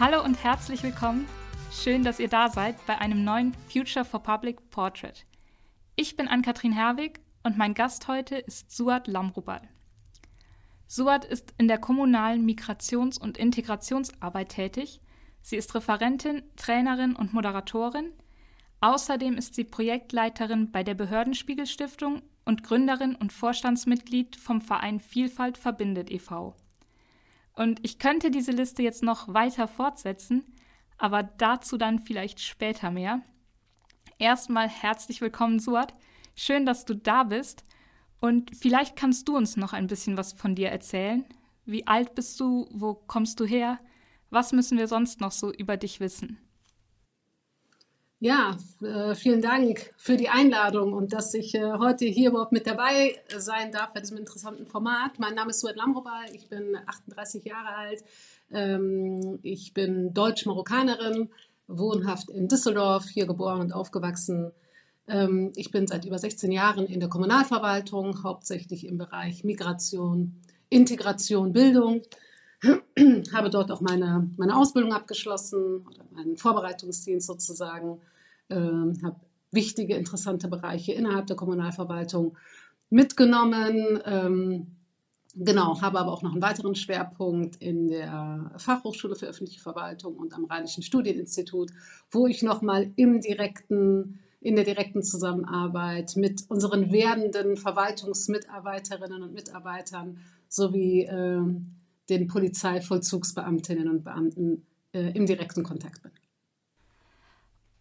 Hallo 0.00 0.22
und 0.22 0.44
herzlich 0.44 0.84
willkommen. 0.84 1.26
Schön, 1.72 2.04
dass 2.04 2.20
ihr 2.20 2.28
da 2.28 2.48
seid 2.50 2.76
bei 2.86 2.98
einem 2.98 3.24
neuen 3.24 3.52
Future 3.68 4.04
for 4.04 4.22
Public 4.22 4.70
Portrait. 4.70 5.26
Ich 5.96 6.14
bin 6.14 6.28
Ann-Kathrin 6.28 6.70
Herwig 6.70 7.18
und 7.42 7.58
mein 7.58 7.74
Gast 7.74 8.06
heute 8.06 8.36
ist 8.36 8.70
Suat 8.70 9.08
Lamrubal. 9.08 9.60
Suat 10.86 11.24
ist 11.24 11.52
in 11.58 11.66
der 11.66 11.78
kommunalen 11.78 12.48
Migrations- 12.48 13.18
und 13.18 13.38
Integrationsarbeit 13.38 14.50
tätig. 14.50 15.00
Sie 15.42 15.56
ist 15.56 15.74
Referentin, 15.74 16.44
Trainerin 16.54 17.16
und 17.16 17.32
Moderatorin. 17.32 18.12
Außerdem 18.80 19.36
ist 19.36 19.56
sie 19.56 19.64
Projektleiterin 19.64 20.70
bei 20.70 20.84
der 20.84 20.94
Behördenspiegel 20.94 21.66
Stiftung 21.66 22.22
und 22.44 22.62
Gründerin 22.62 23.16
und 23.16 23.32
Vorstandsmitglied 23.32 24.36
vom 24.36 24.60
Verein 24.60 25.00
Vielfalt 25.00 25.58
verbindet 25.58 26.08
e.V. 26.12 26.54
Und 27.58 27.80
ich 27.82 27.98
könnte 27.98 28.30
diese 28.30 28.52
Liste 28.52 28.84
jetzt 28.84 29.02
noch 29.02 29.34
weiter 29.34 29.66
fortsetzen, 29.66 30.44
aber 30.96 31.24
dazu 31.24 31.76
dann 31.76 31.98
vielleicht 31.98 32.38
später 32.38 32.92
mehr. 32.92 33.20
Erstmal 34.20 34.68
herzlich 34.68 35.20
willkommen, 35.20 35.58
Suat. 35.58 35.92
Schön, 36.36 36.66
dass 36.66 36.84
du 36.84 36.94
da 36.94 37.24
bist. 37.24 37.64
Und 38.20 38.54
vielleicht 38.54 38.94
kannst 38.94 39.26
du 39.26 39.36
uns 39.36 39.56
noch 39.56 39.72
ein 39.72 39.88
bisschen 39.88 40.16
was 40.16 40.34
von 40.34 40.54
dir 40.54 40.68
erzählen. 40.68 41.24
Wie 41.64 41.84
alt 41.84 42.14
bist 42.14 42.38
du? 42.38 42.68
Wo 42.70 42.94
kommst 42.94 43.40
du 43.40 43.44
her? 43.44 43.80
Was 44.30 44.52
müssen 44.52 44.78
wir 44.78 44.86
sonst 44.86 45.20
noch 45.20 45.32
so 45.32 45.52
über 45.52 45.76
dich 45.76 45.98
wissen? 45.98 46.38
Ja, 48.20 48.56
äh, 48.82 49.14
vielen 49.14 49.40
Dank 49.40 49.94
für 49.96 50.16
die 50.16 50.28
Einladung 50.28 50.92
und 50.92 51.12
dass 51.12 51.34
ich 51.34 51.54
äh, 51.54 51.74
heute 51.78 52.04
hier 52.04 52.30
überhaupt 52.30 52.50
mit 52.50 52.66
dabei 52.66 53.14
sein 53.36 53.70
darf 53.70 53.92
bei 53.92 54.00
diesem 54.00 54.18
interessanten 54.18 54.66
Format. 54.66 55.20
Mein 55.20 55.36
Name 55.36 55.50
ist 55.50 55.60
Suat 55.60 55.76
Lamrobal, 55.76 56.24
ich 56.32 56.48
bin 56.48 56.76
38 56.84 57.44
Jahre 57.44 57.76
alt, 57.76 58.02
ähm, 58.50 59.38
ich 59.44 59.72
bin 59.72 60.12
Deutsch-Marokkanerin, 60.14 61.30
wohnhaft 61.68 62.28
in 62.30 62.48
Düsseldorf, 62.48 63.08
hier 63.08 63.26
geboren 63.26 63.60
und 63.60 63.72
aufgewachsen. 63.72 64.50
Ähm, 65.06 65.52
ich 65.54 65.70
bin 65.70 65.86
seit 65.86 66.04
über 66.04 66.18
16 66.18 66.50
Jahren 66.50 66.86
in 66.86 66.98
der 66.98 67.08
Kommunalverwaltung, 67.08 68.24
hauptsächlich 68.24 68.84
im 68.84 68.98
Bereich 68.98 69.44
Migration, 69.44 70.40
Integration, 70.70 71.52
Bildung 71.52 72.02
habe 73.32 73.50
dort 73.50 73.70
auch 73.70 73.80
meine, 73.80 74.30
meine 74.36 74.56
Ausbildung 74.56 74.92
abgeschlossen 74.92 75.86
oder 75.86 76.04
meinen 76.12 76.36
Vorbereitungsdienst 76.36 77.26
sozusagen, 77.26 78.00
äh, 78.48 78.56
habe 78.56 79.16
wichtige, 79.50 79.94
interessante 79.94 80.48
Bereiche 80.48 80.92
innerhalb 80.92 81.26
der 81.26 81.36
Kommunalverwaltung 81.36 82.36
mitgenommen. 82.90 84.00
Ähm, 84.04 84.66
genau, 85.34 85.80
habe 85.80 86.00
aber 86.00 86.12
auch 86.12 86.22
noch 86.22 86.32
einen 86.32 86.42
weiteren 86.42 86.74
Schwerpunkt 86.74 87.56
in 87.56 87.88
der 87.88 88.50
Fachhochschule 88.56 89.14
für 89.14 89.26
öffentliche 89.26 89.60
Verwaltung 89.60 90.16
und 90.16 90.34
am 90.34 90.44
Rheinischen 90.44 90.82
Studieninstitut, 90.82 91.70
wo 92.10 92.26
ich 92.26 92.42
nochmal 92.42 92.90
im 92.96 93.20
direkten 93.20 94.20
in 94.40 94.54
der 94.54 94.64
direkten 94.64 95.02
Zusammenarbeit 95.02 96.14
mit 96.16 96.44
unseren 96.48 96.92
werdenden 96.92 97.56
Verwaltungsmitarbeiterinnen 97.56 99.22
und 99.22 99.34
Mitarbeitern 99.34 100.18
sowie 100.48 101.02
äh, 101.02 101.42
den 102.08 102.26
Polizeivollzugsbeamtinnen 102.28 103.88
und 103.88 104.04
Beamten 104.04 104.66
äh, 104.92 105.10
im 105.12 105.26
direkten 105.26 105.62
Kontakt 105.62 106.02
bin. 106.02 106.12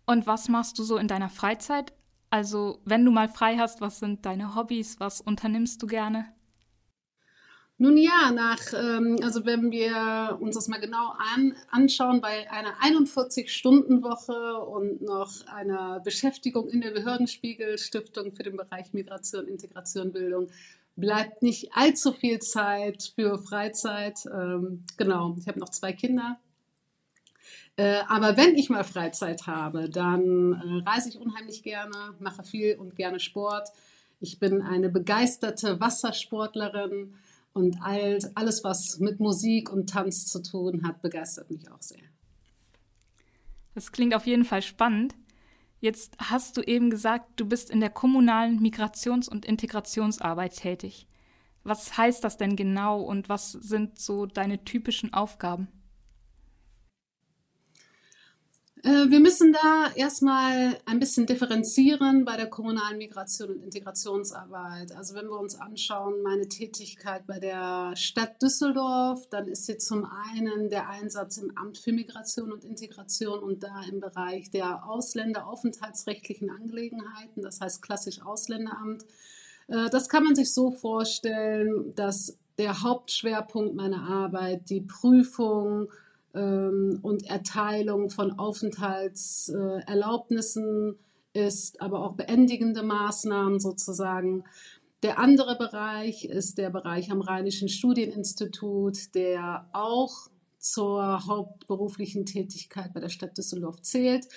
Und 0.05 0.25
was 0.27 0.47
machst 0.47 0.79
du 0.79 0.83
so 0.83 0.97
in 0.97 1.07
deiner 1.07 1.29
Freizeit? 1.29 1.93
Also, 2.29 2.79
wenn 2.85 3.05
du 3.05 3.11
mal 3.11 3.29
frei 3.29 3.57
hast, 3.57 3.81
was 3.81 3.99
sind 3.99 4.25
deine 4.25 4.55
Hobbys? 4.55 4.99
Was 4.99 5.21
unternimmst 5.21 5.81
du 5.81 5.87
gerne? 5.87 6.25
Nun 7.79 7.95
ja, 7.95 8.31
nach, 8.31 8.73
ähm, 8.73 9.17
also 9.21 9.45
wenn 9.45 9.69
wir 9.69 10.37
uns 10.41 10.55
das 10.55 10.67
mal 10.67 10.79
genau 10.79 11.13
an, 11.35 11.55
anschauen, 11.69 12.21
bei 12.21 12.49
einer 12.49 12.73
41-Stunden-Woche 12.81 14.61
und 14.61 15.03
noch 15.03 15.45
einer 15.45 15.99
Beschäftigung 15.99 16.69
in 16.69 16.81
der 16.81 16.89
Behördenspiegel-Stiftung 16.89 18.31
für 18.31 18.41
den 18.41 18.57
Bereich 18.57 18.93
Migration, 18.93 19.47
Integration, 19.47 20.11
Bildung, 20.11 20.49
bleibt 20.97 21.41
nicht 21.41 21.71
allzu 21.73 22.11
viel 22.11 22.39
Zeit 22.39 23.13
für 23.15 23.37
Freizeit. 23.37 24.25
Ähm, 24.25 24.83
genau, 24.97 25.35
ich 25.39 25.47
habe 25.47 25.59
noch 25.59 25.69
zwei 25.69 25.93
Kinder. 25.93 26.39
Äh, 27.77 27.99
aber 28.07 28.35
wenn 28.35 28.55
ich 28.55 28.69
mal 28.69 28.83
Freizeit 28.83 29.45
habe, 29.45 29.89
dann 29.89 30.53
äh, 30.53 30.89
reise 30.89 31.09
ich 31.09 31.19
unheimlich 31.19 31.63
gerne, 31.63 32.15
mache 32.19 32.43
viel 32.43 32.75
und 32.75 32.95
gerne 32.95 33.19
Sport. 33.19 33.69
Ich 34.19 34.39
bin 34.39 34.63
eine 34.63 34.89
begeisterte 34.89 35.79
Wassersportlerin 35.79 37.13
und 37.53 37.77
all, 37.81 38.17
alles, 38.33 38.63
was 38.63 38.99
mit 38.99 39.19
Musik 39.19 39.71
und 39.71 39.89
Tanz 39.89 40.25
zu 40.25 40.41
tun 40.41 40.85
hat, 40.87 41.03
begeistert 41.03 41.51
mich 41.51 41.71
auch 41.71 41.81
sehr. 41.81 42.01
Das 43.75 43.91
klingt 43.91 44.15
auf 44.15 44.25
jeden 44.25 44.45
Fall 44.45 44.63
spannend. 44.63 45.13
Jetzt 45.79 46.17
hast 46.19 46.57
du 46.57 46.61
eben 46.61 46.89
gesagt, 46.89 47.39
du 47.39 47.45
bist 47.45 47.69
in 47.69 47.79
der 47.79 47.89
kommunalen 47.89 48.59
Migrations- 48.59 49.29
und 49.29 49.45
Integrationsarbeit 49.45 50.55
tätig. 50.55 51.07
Was 51.63 51.97
heißt 51.97 52.23
das 52.23 52.37
denn 52.37 52.55
genau 52.55 53.01
und 53.01 53.29
was 53.29 53.51
sind 53.51 53.99
so 53.99 54.25
deine 54.25 54.63
typischen 54.63 55.13
Aufgaben? 55.13 55.67
Äh, 55.67 55.71
wir 58.83 59.19
müssen 59.19 59.53
da 59.53 59.91
erstmal 59.95 60.77
ein 60.85 60.99
bisschen 60.99 61.25
differenzieren 61.25 62.25
bei 62.25 62.37
der 62.37 62.47
kommunalen 62.47 62.99
Migration 62.99 63.49
und 63.49 63.63
Integrationsarbeit. 63.63 64.91
Also 64.95 65.15
wenn 65.15 65.27
wir 65.27 65.39
uns 65.39 65.55
anschauen, 65.55 66.21
meine 66.21 66.47
Tätigkeit 66.47 67.25
bei 67.25 67.39
der 67.39 67.95
Stadt 67.95 68.41
Düsseldorf, 68.41 69.27
dann 69.29 69.47
ist 69.47 69.65
sie 69.65 69.77
zum 69.77 70.05
einen 70.05 70.69
der 70.69 70.89
Einsatz 70.89 71.37
im 71.37 71.57
Amt 71.57 71.79
für 71.79 71.91
Migration 71.91 72.51
und 72.51 72.63
Integration 72.63 73.39
und 73.39 73.63
da 73.63 73.81
im 73.89 73.99
Bereich 73.99 74.51
der 74.51 74.87
Ausländeraufenthaltsrechtlichen 74.87 76.51
Angelegenheiten, 76.51 77.41
das 77.41 77.59
heißt 77.59 77.81
klassisch 77.81 78.21
Ausländeramt. 78.21 79.03
Äh, 79.67 79.89
das 79.89 80.07
kann 80.07 80.23
man 80.23 80.35
sich 80.35 80.53
so 80.53 80.71
vorstellen, 80.71 81.95
dass 81.95 82.37
der 82.57 82.83
Hauptschwerpunkt 82.83 83.75
meiner 83.75 84.07
Arbeit 84.07 84.69
die 84.69 84.81
Prüfung, 84.81 85.89
ähm, 86.37 86.99
und 87.01 87.25
Erteilung 87.25 88.09
von 88.09 88.39
Aufenthaltserlaubnissen 88.39 90.95
ist, 91.33 91.81
aber 91.81 92.05
auch 92.05 92.13
beendigende 92.13 92.83
Maßnahmen 92.83 93.59
sozusagen. 93.59 94.45
Der 95.03 95.19
andere 95.19 95.57
Bereich 95.57 96.23
ist 96.25 96.57
der 96.57 96.69
Bereich 96.69 97.11
am 97.11 97.19
Rheinischen 97.21 97.67
Studieninstitut, 97.69 99.15
der 99.15 99.69
auch 99.73 100.29
zur 100.59 101.27
hauptberuflichen 101.27 102.25
Tätigkeit 102.25 102.93
bei 102.93 102.99
der 102.99 103.09
Stadt 103.09 103.37
Düsseldorf 103.37 103.81
zählt. 103.81 104.27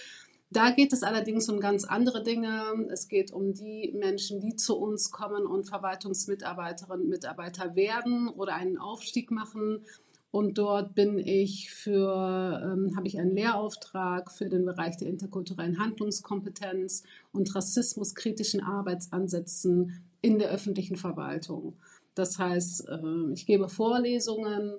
Da 0.53 0.71
geht 0.71 0.93
es 0.93 1.03
allerdings 1.03 1.49
um 1.49 1.61
ganz 1.61 1.85
andere 1.85 2.23
Dinge. 2.23 2.87
Es 2.91 3.09
geht 3.09 3.33
um 3.33 3.55
die 3.55 3.95
Menschen, 3.97 4.41
die 4.41 4.57
zu 4.57 4.77
uns 4.77 5.13
kommen 5.13 5.47
und 5.47 5.69
Verwaltungsmitarbeiterinnen 5.69 7.05
und 7.05 7.09
Mitarbeiter 7.09 7.77
werden 7.77 8.29
oder 8.29 8.55
einen 8.55 8.77
Aufstieg 8.77 9.31
machen 9.31 9.87
und 10.33 10.59
dort 10.59 10.95
bin 10.95 11.19
ich 11.19 11.71
für, 11.71 12.61
ähm, 12.63 12.97
habe 12.97 13.09
ich 13.09 13.19
einen 13.19 13.35
Lehrauftrag 13.35 14.31
für 14.31 14.49
den 14.49 14.65
Bereich 14.65 14.97
der 14.97 15.09
interkulturellen 15.09 15.81
Handlungskompetenz 15.81 17.03
und 17.33 17.53
rassismuskritischen 17.55 18.63
Arbeitsansätzen 18.63 20.05
in 20.23 20.39
der 20.39 20.51
öffentlichen 20.51 20.97
Verwaltung. 20.97 21.75
Das 22.15 22.39
heißt, 22.39 22.89
äh, 22.89 23.33
ich 23.33 23.45
gebe 23.47 23.69
Vorlesungen, 23.69 24.75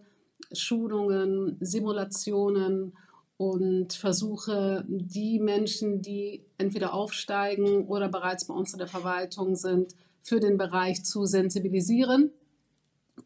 Schulungen, 0.53 1.57
Simulationen 1.59 2.93
und 3.35 3.93
versuche 3.93 4.85
die 4.87 5.39
Menschen, 5.39 6.01
die 6.01 6.45
entweder 6.57 6.93
aufsteigen 6.93 7.87
oder 7.87 8.07
bereits 8.07 8.45
bei 8.45 8.53
uns 8.53 8.71
in 8.71 8.79
der 8.79 8.87
Verwaltung 8.87 9.55
sind, 9.55 9.95
für 10.21 10.39
den 10.39 10.57
Bereich 10.57 11.03
zu 11.03 11.25
sensibilisieren 11.25 12.31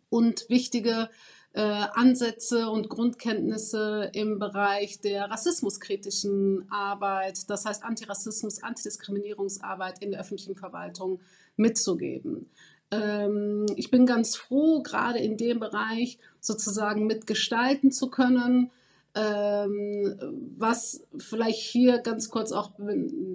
und 0.10 0.50
wichtige 0.50 1.10
äh, 1.56 1.62
Ansätze 1.94 2.70
und 2.70 2.90
Grundkenntnisse 2.90 4.10
im 4.12 4.40
Bereich 4.40 5.00
der 5.00 5.32
rassismuskritischen 5.32 6.68
Arbeit, 6.70 7.50
das 7.50 7.66
heißt 7.66 7.86
Antirassismus, 7.86 8.62
Antidiskriminierungsarbeit 8.62 10.04
in 10.04 10.12
der 10.12 10.20
öffentlichen 10.20 10.58
Verwaltung 10.58 11.22
mitzugeben. 11.56 12.50
Ähm, 12.92 13.68
ich 13.78 13.90
bin 13.90 14.06
ganz 14.06 14.36
froh, 14.36 14.84
gerade 14.84 15.20
in 15.20 15.38
dem 15.38 15.62
Bereich 15.62 16.20
sozusagen 16.42 17.08
mitgestalten 17.08 17.90
zu 17.90 18.10
können. 18.10 18.70
Ähm, 19.16 20.20
was 20.58 21.08
vielleicht 21.18 21.62
hier 21.62 22.00
ganz 22.00 22.30
kurz 22.30 22.52
auch 22.52 22.72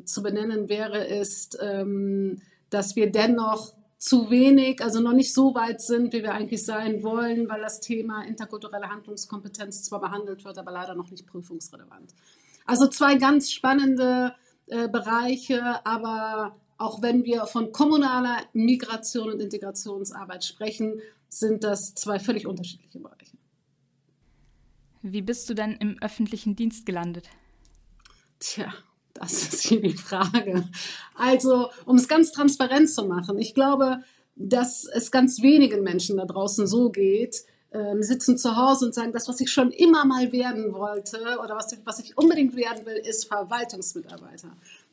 zu 0.05 0.23
benennen 0.23 0.69
wäre, 0.69 1.07
ist, 1.07 1.59
ähm, 1.63 2.43
dass 2.69 2.97
wir 2.97 3.11
dennoch 3.11 3.73
zu 4.01 4.31
wenig, 4.31 4.83
also 4.83 4.99
noch 5.01 5.13
nicht 5.13 5.35
so 5.35 5.55
weit 5.55 5.83
sind, 5.83 6.15
wie 6.15 6.23
wir 6.23 6.33
eigentlich 6.33 6.65
sein 6.65 7.03
wollen, 7.03 7.51
weil 7.51 7.61
das 7.61 7.81
Thema 7.81 8.23
interkulturelle 8.23 8.89
Handlungskompetenz 8.89 9.83
zwar 9.83 10.01
behandelt 10.01 10.43
wird, 10.43 10.57
aber 10.57 10.73
leider 10.73 10.95
noch 10.95 11.11
nicht 11.11 11.27
prüfungsrelevant. 11.27 12.15
Also 12.65 12.89
zwei 12.89 13.17
ganz 13.17 13.53
spannende 13.53 14.35
äh, 14.69 14.89
Bereiche, 14.89 15.85
aber 15.85 16.57
auch 16.79 17.03
wenn 17.03 17.25
wir 17.25 17.45
von 17.45 17.73
kommunaler 17.73 18.39
Migration 18.55 19.33
und 19.33 19.41
Integrationsarbeit 19.41 20.47
sprechen, 20.47 21.03
sind 21.29 21.63
das 21.63 21.95
zwei 21.95 22.19
völlig 22.19 22.47
unterschiedliche 22.47 23.01
Bereiche. 23.01 23.37
Wie 25.03 25.21
bist 25.21 25.51
du 25.51 25.55
denn 25.55 25.73
im 25.73 25.99
öffentlichen 26.01 26.57
Dienst 26.57 26.87
gelandet? 26.87 27.29
Tja, 28.39 28.73
das 29.15 29.33
ist 29.49 29.63
hier 29.63 29.81
die 29.81 29.97
Frage. 29.97 30.65
Also, 31.15 31.71
um 31.87 31.97
es 31.97 32.09
ganz 32.09 32.33
transparent 32.33 32.91
zu 32.91 33.05
machen, 33.05 33.39
ich 33.39 33.55
glaube, 33.55 34.03
dass 34.37 34.85
es 34.85 35.11
ganz 35.11 35.43
wenigen 35.43 35.83
Menschen 35.83 36.17
da 36.17 36.25
draußen 36.25 36.67
so 36.67 36.91
geht, 36.91 37.45
ähm, 37.73 38.03
sitzen 38.03 38.39
zu 38.39 38.57
Hause 38.57 38.87
und 38.87 38.95
sagen, 38.95 39.13
das, 39.13 39.29
was 39.29 39.41
ich 39.41 39.51
schon 39.51 39.71
immer 39.71 40.05
mal 40.05 40.33
werden 40.33 40.73
wollte 40.73 41.19
oder 41.43 41.55
was, 41.57 41.77
was 41.85 42.01
ich 42.01 42.17
unbedingt 42.17 42.57
werden 42.57 42.85
will, 42.87 42.97
ist 42.97 43.27
Verwaltungsmitarbeiter. 43.27 44.49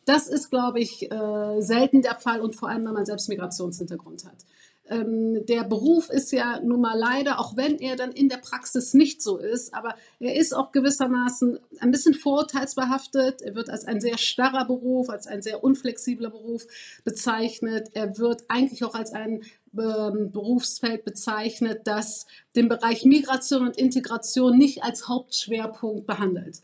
Das 0.06 0.28
ist, 0.28 0.50
glaube 0.50 0.80
ich, 0.80 1.12
äh, 1.12 1.62
selten 1.62 2.02
der 2.02 2.16
Fall 2.16 2.42
und 2.42 2.56
vor 2.56 2.70
allem, 2.70 2.86
wenn 2.86 2.94
man 2.94 3.06
selbst 3.06 3.30
Migrationshintergrund 3.30 4.26
hat 4.26 4.46
ähm, 4.90 5.46
der 5.46 5.64
Beruf 5.64 6.10
ist 6.10 6.32
ja 6.32 6.60
nun 6.62 6.82
mal 6.82 6.98
leider, 6.98 7.40
auch 7.40 7.56
wenn 7.56 7.78
er 7.80 7.96
dann 7.96 8.12
in 8.12 8.30
der 8.30 8.38
Praxis 8.38 8.94
nicht 8.94 9.22
so 9.22 9.38
ist, 9.38 9.74
aber 9.74 9.96
er 10.20 10.36
ist 10.36 10.54
auch 10.54 10.72
gewissermaßen 10.72 11.60
ein 11.80 11.92
bisschen 11.92 12.14
vorurteilsbehaftet. 12.14 13.42
Er 13.42 13.56
wird 13.56 13.70
als 13.70 13.86
ein 13.86 14.02
sehr 14.02 14.18
starrer 14.18 14.66
Beruf, 14.66 15.10
als 15.10 15.28
ein 15.28 15.42
sehr 15.42 15.64
unflexibler 15.64 16.30
Beruf 16.30 16.66
bezeichnet. 17.04 17.90
Er 17.94 18.18
wird 18.18 18.46
eigentlich 18.48 18.84
auch 18.84 18.96
als 18.96 19.14
ein 19.14 19.42
ähm, 19.78 20.32
Berufsfeld 20.32 21.06
bezeichnet, 21.06 21.82
das 21.86 22.26
den 22.56 22.70
Bereich 22.70 23.06
Migration 23.06 23.68
und 23.68 23.78
Integration 23.78 24.58
nicht 24.58 24.84
als 24.84 25.08
Hauptschwerpunkt 25.08 26.08
behandelt. 26.08 26.62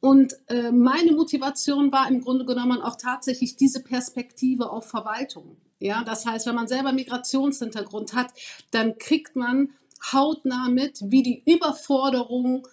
Und 0.00 0.34
äh, 0.48 0.72
meine 0.72 1.12
Motivation 1.12 1.92
war 1.92 2.08
im 2.08 2.22
Grunde 2.22 2.46
genommen 2.46 2.80
auch 2.80 2.96
tatsächlich 2.96 3.56
diese 3.56 3.82
Perspektive 3.82 4.70
auf 4.70 4.88
Verwaltung. 4.88 5.56
Ja, 5.80 6.04
das 6.04 6.26
heißt, 6.26 6.46
wenn 6.46 6.54
man 6.54 6.68
selber 6.68 6.92
Migrationshintergrund 6.92 8.12
hat, 8.12 8.32
dann 8.70 8.98
kriegt 8.98 9.34
man 9.34 9.70
hautnah 10.12 10.68
mit, 10.68 11.00
wie 11.04 11.22
die 11.22 11.42
Überforderung 11.46 12.68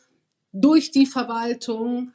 durch 0.51 0.92
die 0.92 1.06
Verwaltung 1.06 2.12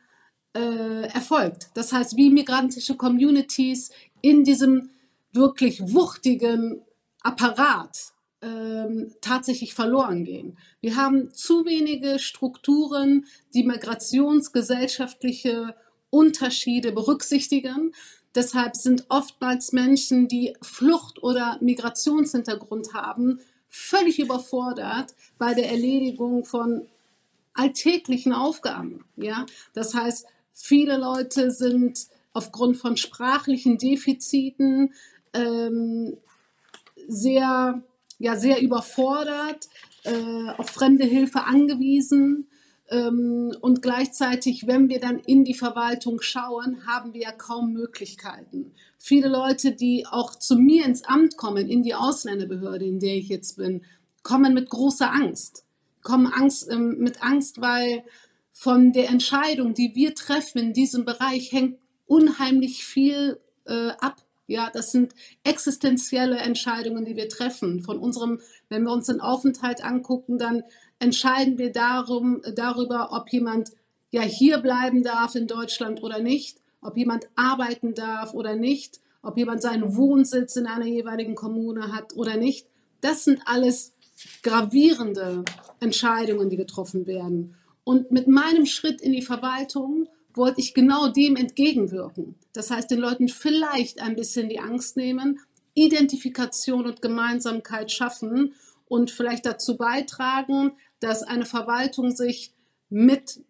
äh, 0.54 1.08
erfolgt. 1.08 1.68
Das 1.74 1.92
heißt, 1.92 2.16
wie 2.16 2.30
migrantische 2.30 2.96
Communities 2.96 3.90
in 4.20 4.44
diesem 4.44 4.90
wirklich 5.32 5.94
wuchtigen 5.94 6.82
Apparat 7.22 8.12
ähm, 8.42 9.14
tatsächlich 9.20 9.74
verloren 9.74 10.24
gehen. 10.24 10.58
Wir 10.80 10.96
haben 10.96 11.32
zu 11.32 11.64
wenige 11.64 12.18
Strukturen, 12.18 13.26
die 13.54 13.62
migrationsgesellschaftliche 13.64 15.74
Unterschiede 16.10 16.92
berücksichtigen. 16.92 17.94
Deshalb 18.34 18.76
sind 18.76 19.06
oftmals 19.08 19.72
Menschen, 19.72 20.28
die 20.28 20.56
Flucht- 20.62 21.22
oder 21.22 21.58
Migrationshintergrund 21.60 22.94
haben, 22.94 23.40
völlig 23.68 24.18
überfordert 24.18 25.14
bei 25.38 25.54
der 25.54 25.70
Erledigung 25.70 26.44
von 26.44 26.86
alltäglichen 27.54 28.32
Aufgaben. 28.32 29.04
Ja? 29.16 29.46
Das 29.74 29.94
heißt, 29.94 30.26
viele 30.52 30.96
Leute 30.96 31.50
sind 31.50 32.06
aufgrund 32.32 32.78
von 32.78 32.96
sprachlichen 32.96 33.78
Defiziten 33.78 34.94
ähm, 35.34 36.16
sehr, 37.08 37.82
ja, 38.18 38.36
sehr 38.36 38.62
überfordert, 38.62 39.68
äh, 40.04 40.50
auf 40.56 40.70
fremde 40.70 41.04
Hilfe 41.04 41.44
angewiesen 41.44 42.48
und 42.98 43.80
gleichzeitig, 43.80 44.66
wenn 44.66 44.88
wir 44.88 45.00
dann 45.00 45.18
in 45.20 45.44
die 45.44 45.54
Verwaltung 45.54 46.20
schauen, 46.20 46.86
haben 46.86 47.14
wir 47.14 47.22
ja 47.22 47.32
kaum 47.32 47.72
Möglichkeiten. 47.72 48.72
Viele 48.98 49.28
Leute, 49.28 49.72
die 49.72 50.06
auch 50.06 50.34
zu 50.34 50.56
mir 50.56 50.84
ins 50.84 51.02
Amt 51.04 51.36
kommen, 51.36 51.68
in 51.68 51.82
die 51.82 51.94
Ausländerbehörde, 51.94 52.84
in 52.84 53.00
der 53.00 53.16
ich 53.16 53.28
jetzt 53.28 53.56
bin, 53.56 53.82
kommen 54.22 54.52
mit 54.52 54.68
großer 54.68 55.10
Angst. 55.10 55.64
Kommen 56.02 56.26
Angst, 56.26 56.68
ähm, 56.70 56.98
mit 56.98 57.22
Angst, 57.22 57.60
weil 57.60 58.04
von 58.52 58.92
der 58.92 59.08
Entscheidung, 59.08 59.72
die 59.72 59.94
wir 59.94 60.14
treffen 60.14 60.58
in 60.58 60.72
diesem 60.72 61.04
Bereich, 61.04 61.50
hängt 61.50 61.78
unheimlich 62.06 62.84
viel 62.84 63.40
äh, 63.64 63.90
ab. 64.00 64.22
Ja, 64.46 64.70
das 64.70 64.92
sind 64.92 65.14
existenzielle 65.44 66.36
Entscheidungen, 66.36 67.06
die 67.06 67.16
wir 67.16 67.28
treffen. 67.28 67.80
Von 67.80 67.98
unserem, 67.98 68.40
wenn 68.68 68.82
wir 68.82 68.92
uns 68.92 69.06
den 69.06 69.20
Aufenthalt 69.20 69.82
angucken, 69.82 70.36
dann 70.36 70.62
entscheiden 71.02 71.58
wir 71.58 71.72
darum, 71.72 72.42
darüber, 72.54 73.10
ob 73.10 73.28
jemand 73.30 73.72
ja 74.12 74.22
hier 74.22 74.58
bleiben 74.58 75.02
darf 75.02 75.34
in 75.34 75.48
Deutschland 75.48 76.00
oder 76.02 76.20
nicht, 76.20 76.58
ob 76.80 76.96
jemand 76.96 77.26
arbeiten 77.34 77.94
darf 77.94 78.34
oder 78.34 78.54
nicht, 78.54 79.00
ob 79.20 79.36
jemand 79.36 79.62
seinen 79.62 79.96
Wohnsitz 79.96 80.54
in 80.54 80.66
einer 80.66 80.86
jeweiligen 80.86 81.34
Kommune 81.34 81.92
hat 81.92 82.14
oder 82.14 82.36
nicht. 82.36 82.68
Das 83.00 83.24
sind 83.24 83.42
alles 83.46 83.92
gravierende 84.44 85.44
Entscheidungen, 85.80 86.50
die 86.50 86.56
getroffen 86.56 87.06
werden. 87.06 87.56
Und 87.82 88.12
mit 88.12 88.28
meinem 88.28 88.66
Schritt 88.66 89.00
in 89.00 89.12
die 89.12 89.22
Verwaltung 89.22 90.06
wollte 90.34 90.60
ich 90.60 90.72
genau 90.72 91.08
dem 91.08 91.34
entgegenwirken. 91.34 92.36
Das 92.52 92.70
heißt, 92.70 92.90
den 92.92 93.00
Leuten 93.00 93.28
vielleicht 93.28 94.00
ein 94.00 94.14
bisschen 94.14 94.48
die 94.48 94.60
Angst 94.60 94.96
nehmen, 94.96 95.40
Identifikation 95.74 96.86
und 96.86 97.02
Gemeinsamkeit 97.02 97.90
schaffen 97.90 98.54
und 98.86 99.10
vielleicht 99.10 99.46
dazu 99.46 99.76
beitragen, 99.76 100.72
dass 101.02 101.22
eine 101.22 101.44
Verwaltung 101.44 102.10
sich 102.10 102.52
mit 102.88 103.40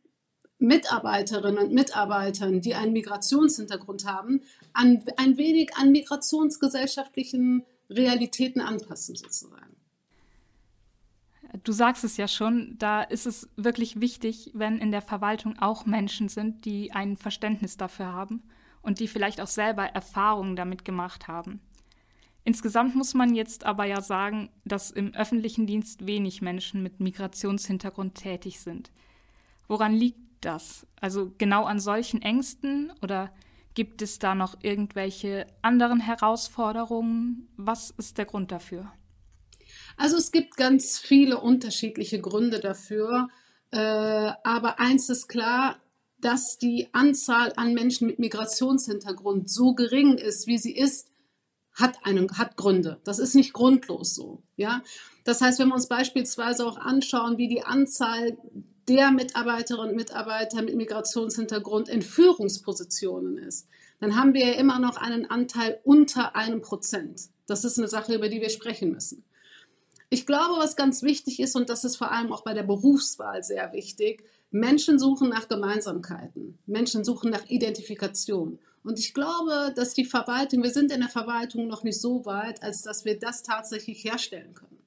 Mitarbeiterinnen 0.59 1.59
und 1.59 1.75
Mitarbeitern, 1.75 2.61
die 2.61 2.75
einen 2.75 2.93
Migrationshintergrund 2.93 4.07
haben, 4.07 4.43
an, 4.73 5.05
ein 5.17 5.37
wenig 5.37 5.75
an 5.77 5.91
migrationsgesellschaftlichen 5.91 7.65
Realitäten 7.91 8.61
anpassen 8.61 9.17
sozusagen. 9.17 9.77
Du 11.65 11.73
sagst 11.73 12.05
es 12.05 12.17
ja 12.17 12.29
schon, 12.29 12.77
da 12.79 13.03
ist 13.03 13.27
es 13.27 13.49
wirklich 13.57 14.01
wichtig, 14.01 14.53
wenn 14.55 14.79
in 14.79 14.91
der 14.91 15.03
Verwaltung 15.03 15.59
auch 15.59 15.85
Menschen 15.85 16.29
sind, 16.29 16.65
die 16.65 16.93
ein 16.93 17.17
Verständnis 17.17 17.77
dafür 17.77 18.07
haben 18.07 18.43
und 18.81 19.01
die 19.01 19.09
vielleicht 19.09 19.41
auch 19.41 19.49
selber 19.49 19.85
Erfahrungen 19.85 20.57
damit 20.57 20.85
gemacht 20.85 21.29
haben. 21.29 21.61
Insgesamt 22.44 22.97
muss 22.97 23.15
man 23.15 23.35
jetzt 23.35 23.65
aber 23.65 23.85
ja 23.85 24.00
sagen, 24.00 24.50
dass 24.65 24.91
im 24.91 25.15
öffentlichen 25.15 25.67
Dienst 25.67 26.06
wenig 26.06 26.43
Menschen 26.43 26.83
mit 26.83 26.99
Migrationshintergrund 26.99 28.17
tätig 28.17 28.61
sind. 28.61 28.91
Woran 29.69 29.94
liegt 29.94 30.19
das? 30.41 30.87
Also 31.00 31.33
genau 31.39 31.65
an 31.65 31.79
solchen 31.79 32.21
Ängsten 32.21 32.93
oder 33.00 33.33
gibt 33.75 34.03
es 34.03 34.19
da 34.19 34.35
noch 34.35 34.56
irgendwelche 34.62 35.47
anderen 35.62 36.00
Herausforderungen? 36.00 37.49
Was 37.56 37.91
ist 37.91 38.19
der 38.19 38.25
Grund 38.25 38.50
dafür? 38.50 38.93
Also 39.97 40.17
es 40.17 40.33
gibt 40.33 40.56
ganz 40.56 40.99
viele 40.99 41.41
unterschiedliche 41.41 42.21
Gründe 42.21 42.59
dafür, 42.61 43.29
äh, 43.71 43.79
aber 43.79 44.81
eins 44.81 45.08
ist 45.08 45.29
klar, 45.29 45.79
dass 46.19 46.58
die 46.58 46.89
Anzahl 46.93 47.53
an 47.56 47.75
Menschen 47.75 48.06
mit 48.06 48.19
Migrationshintergrund 48.19 49.51
so 49.51 49.75
gering 49.75 50.19
ist, 50.19 50.46
wie 50.46 50.58
sie 50.58 50.75
ist, 50.75 51.12
hat, 51.74 52.05
einen, 52.05 52.38
hat 52.38 52.56
Gründe. 52.56 53.00
Das 53.05 53.19
ist 53.19 53.34
nicht 53.34 53.52
grundlos 53.52 54.14
so. 54.14 54.43
Ja? 54.56 54.82
Das 55.24 55.41
heißt, 55.41 55.58
wenn 55.58 55.69
wir 55.69 55.74
uns 55.74 55.88
beispielsweise 55.88 56.67
auch 56.67 56.76
anschauen, 56.76 57.38
wie 57.38 57.48
die 57.48 57.62
Anzahl 57.62 58.36
der 58.88 59.10
Mitarbeiterinnen 59.12 59.91
und 59.91 59.96
Mitarbeiter 59.96 60.62
mit 60.62 60.76
Migrationshintergrund 60.76 61.88
in 61.88 62.02
Führungspositionen 62.02 63.38
ist, 63.38 63.69
dann 64.00 64.17
haben 64.17 64.34
wir 64.34 64.46
ja 64.46 64.55
immer 64.55 64.81
noch 64.81 64.96
einen 64.96 65.31
Anteil 65.31 65.81
unter 65.84 66.34
einem 66.34 66.60
Prozent. 66.60 67.29
Das 67.46 67.64
ist 67.64 67.79
eine 67.79 67.88
Sache, 67.88 68.14
über 68.14 68.29
die 68.29 68.41
wir 68.41 68.50
sprechen 68.50 68.91
müssen. 68.91 69.24
Ich 70.10 70.26
glaube, 70.26 70.58
was 70.58 70.76
ganz 70.76 71.02
wichtig 71.02 71.41
ist, 71.41 71.56
und 71.56 71.70
das 71.70 71.84
ist 71.84 71.96
vor 71.96 72.10
allem 72.10 72.32
auch 72.32 72.43
bei 72.43 72.52
der 72.52 72.64
Berufswahl 72.64 73.43
sehr 73.43 73.72
wichtig, 73.72 74.24
Menschen 74.50 74.98
suchen 74.98 75.31
nach 75.31 75.48
Gemeinsamkeiten. 75.48 76.58
Menschen 76.67 77.05
suchen 77.05 77.31
nach 77.31 77.46
Identifikation. 77.48 78.58
Und 78.84 78.98
ich 78.98 79.15
glaube, 79.15 79.72
dass 79.74 79.94
die 79.94 80.05
Verwaltung, 80.05 80.62
wir 80.62 80.70
sind 80.70 80.91
in 80.91 81.01
der 81.01 81.08
Verwaltung 81.08 81.69
noch 81.69 81.84
nicht 81.84 82.01
so 82.01 82.24
weit, 82.24 82.62
als 82.62 82.82
dass 82.82 83.05
wir 83.05 83.19
das 83.19 83.43
tatsächlich 83.43 84.05
herstellen 84.05 84.55
können. 84.55 84.79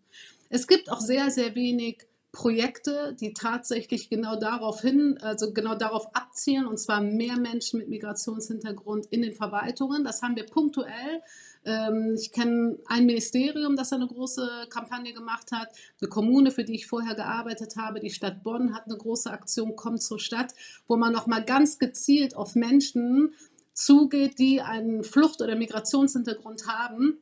Es 0.50 0.68
gibt 0.68 0.92
auch 0.92 1.00
sehr, 1.00 1.32
sehr 1.32 1.56
wenig 1.56 2.06
Projekte, 2.36 3.16
die 3.18 3.34
tatsächlich 3.34 4.10
genau 4.10 4.36
darauf 4.36 4.82
hin, 4.82 5.18
also 5.22 5.54
genau 5.54 5.74
darauf 5.74 6.14
abzielen, 6.14 6.68
und 6.68 6.78
zwar 6.78 7.00
mehr 7.00 7.40
Menschen 7.40 7.80
mit 7.80 7.88
Migrationshintergrund 7.88 9.06
in 9.06 9.22
den 9.22 9.34
Verwaltungen. 9.34 10.04
Das 10.04 10.22
haben 10.22 10.36
wir 10.36 10.46
punktuell. 10.46 11.22
Ähm, 11.64 12.16
ich 12.20 12.34
kenne 12.34 12.78
ein 12.88 13.06
Ministerium, 13.06 13.78
das 13.78 13.94
eine 13.94 14.08
große 14.08 14.68
Kampagne 14.70 15.14
gemacht 15.14 15.54
hat, 15.54 15.70
eine 16.02 16.10
Kommune, 16.10 16.52
für 16.52 16.66
die 16.66 16.76
ich 16.76 16.88
vorher 16.88 17.16
gearbeitet 17.16 17.78
habe, 17.78 18.02
die 18.02 18.10
Stadt 18.10 18.44
Bonn 18.44 18.76
hat 18.76 18.86
eine 18.86 18.98
große 18.98 19.32
Aktion 19.32 19.78
Kommt 19.78 20.04
zur 20.04 20.20
Stadt, 20.20 20.54
wo 20.88 20.98
man 20.98 21.14
nochmal 21.14 21.44
ganz 21.44 21.80
gezielt 21.80 22.36
auf 22.36 22.56
Menschen 22.56 23.34
zugeht, 23.76 24.40
die 24.40 24.62
einen 24.62 25.04
Flucht- 25.04 25.42
oder 25.42 25.56
Migrationshintergrund 25.56 26.68
haben 26.68 27.20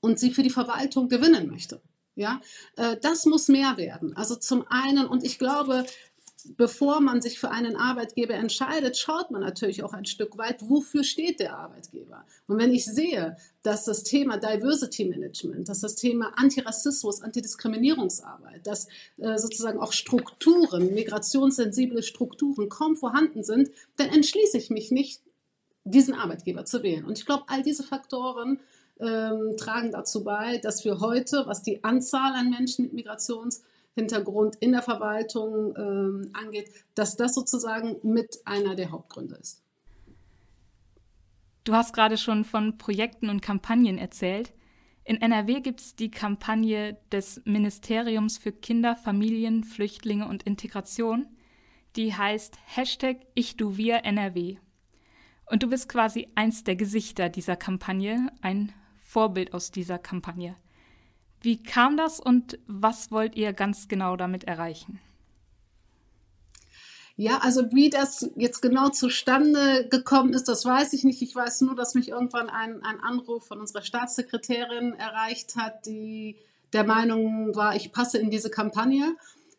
und 0.00 0.18
sie 0.18 0.32
für 0.32 0.42
die 0.42 0.50
Verwaltung 0.50 1.08
gewinnen 1.08 1.48
möchte. 1.48 1.80
Ja, 2.16 2.40
äh, 2.76 2.96
das 3.00 3.26
muss 3.26 3.48
mehr 3.48 3.76
werden. 3.76 4.16
Also 4.16 4.34
zum 4.34 4.64
einen, 4.68 5.06
und 5.06 5.22
ich 5.22 5.38
glaube, 5.38 5.86
bevor 6.56 7.00
man 7.00 7.20
sich 7.20 7.38
für 7.38 7.50
einen 7.50 7.76
Arbeitgeber 7.76 8.34
entscheidet, 8.34 8.96
schaut 8.96 9.30
man 9.30 9.42
natürlich 9.42 9.82
auch 9.82 9.92
ein 9.92 10.06
Stück 10.06 10.38
weit, 10.38 10.68
wofür 10.68 11.04
steht 11.04 11.40
der 11.40 11.56
Arbeitgeber. 11.56 12.24
Und 12.46 12.58
wenn 12.58 12.72
ich 12.72 12.84
sehe, 12.84 13.36
dass 13.62 13.84
das 13.84 14.02
Thema 14.04 14.38
Diversity 14.38 15.04
Management, 15.04 15.68
dass 15.68 15.80
das 15.80 15.96
Thema 15.96 16.32
Antirassismus, 16.36 17.22
Antidiskriminierungsarbeit, 17.22 18.66
dass 18.66 18.88
äh, 19.18 19.38
sozusagen 19.38 19.78
auch 19.78 19.92
Strukturen, 19.92 20.94
migrationssensible 20.94 22.02
Strukturen 22.02 22.68
kaum 22.68 22.96
vorhanden 22.96 23.44
sind, 23.44 23.70
dann 23.96 24.08
entschließe 24.08 24.58
ich 24.58 24.70
mich 24.70 24.90
nicht, 24.90 25.22
diesen 25.90 26.14
Arbeitgeber 26.14 26.64
zu 26.64 26.82
wählen. 26.82 27.04
Und 27.04 27.18
ich 27.18 27.26
glaube, 27.26 27.44
all 27.48 27.62
diese 27.62 27.82
Faktoren 27.82 28.60
ähm, 29.00 29.56
tragen 29.56 29.90
dazu 29.92 30.24
bei, 30.24 30.58
dass 30.58 30.84
wir 30.84 31.00
heute, 31.00 31.44
was 31.46 31.62
die 31.62 31.82
Anzahl 31.84 32.32
an 32.34 32.50
Menschen 32.50 32.86
mit 32.86 32.92
Migrationshintergrund 32.94 34.56
in 34.56 34.72
der 34.72 34.82
Verwaltung 34.82 35.74
ähm, 35.76 36.30
angeht, 36.34 36.70
dass 36.94 37.16
das 37.16 37.34
sozusagen 37.34 37.96
mit 38.02 38.40
einer 38.44 38.74
der 38.74 38.90
Hauptgründe 38.90 39.36
ist. 39.36 39.62
Du 41.64 41.74
hast 41.74 41.92
gerade 41.92 42.16
schon 42.16 42.44
von 42.44 42.78
Projekten 42.78 43.28
und 43.28 43.42
Kampagnen 43.42 43.98
erzählt. 43.98 44.52
In 45.04 45.20
NRW 45.20 45.60
gibt 45.60 45.80
es 45.80 45.96
die 45.96 46.10
Kampagne 46.10 46.96
des 47.10 47.42
Ministeriums 47.44 48.38
für 48.38 48.52
Kinder, 48.52 48.96
Familien, 48.96 49.64
Flüchtlinge 49.64 50.28
und 50.28 50.42
Integration. 50.44 51.26
Die 51.96 52.14
heißt 52.14 52.56
Hashtag 52.66 53.26
Ich 53.34 53.56
du 53.56 53.76
wir 53.76 54.04
NRW. 54.04 54.58
Und 55.50 55.64
du 55.64 55.66
bist 55.66 55.88
quasi 55.88 56.28
eins 56.36 56.62
der 56.62 56.76
Gesichter 56.76 57.28
dieser 57.28 57.56
Kampagne, 57.56 58.30
ein 58.40 58.72
Vorbild 59.02 59.52
aus 59.52 59.72
dieser 59.72 59.98
Kampagne. 59.98 60.54
Wie 61.42 61.60
kam 61.60 61.96
das 61.96 62.20
und 62.20 62.58
was 62.68 63.10
wollt 63.10 63.34
ihr 63.34 63.52
ganz 63.52 63.88
genau 63.88 64.16
damit 64.16 64.44
erreichen? 64.44 65.00
Ja, 67.16 67.38
also 67.38 67.72
wie 67.72 67.90
das 67.90 68.30
jetzt 68.36 68.60
genau 68.60 68.90
zustande 68.90 69.88
gekommen 69.90 70.34
ist, 70.34 70.44
das 70.44 70.64
weiß 70.64 70.92
ich 70.92 71.02
nicht. 71.02 71.20
Ich 71.20 71.34
weiß 71.34 71.62
nur, 71.62 71.74
dass 71.74 71.94
mich 71.94 72.10
irgendwann 72.10 72.48
ein, 72.48 72.82
ein 72.84 73.00
Anruf 73.00 73.48
von 73.48 73.58
unserer 73.58 73.82
Staatssekretärin 73.82 74.94
erreicht 74.94 75.56
hat, 75.56 75.84
die 75.84 76.36
der 76.72 76.84
Meinung 76.84 77.56
war, 77.56 77.74
ich 77.74 77.90
passe 77.90 78.18
in 78.18 78.30
diese 78.30 78.50
Kampagne. 78.50 79.16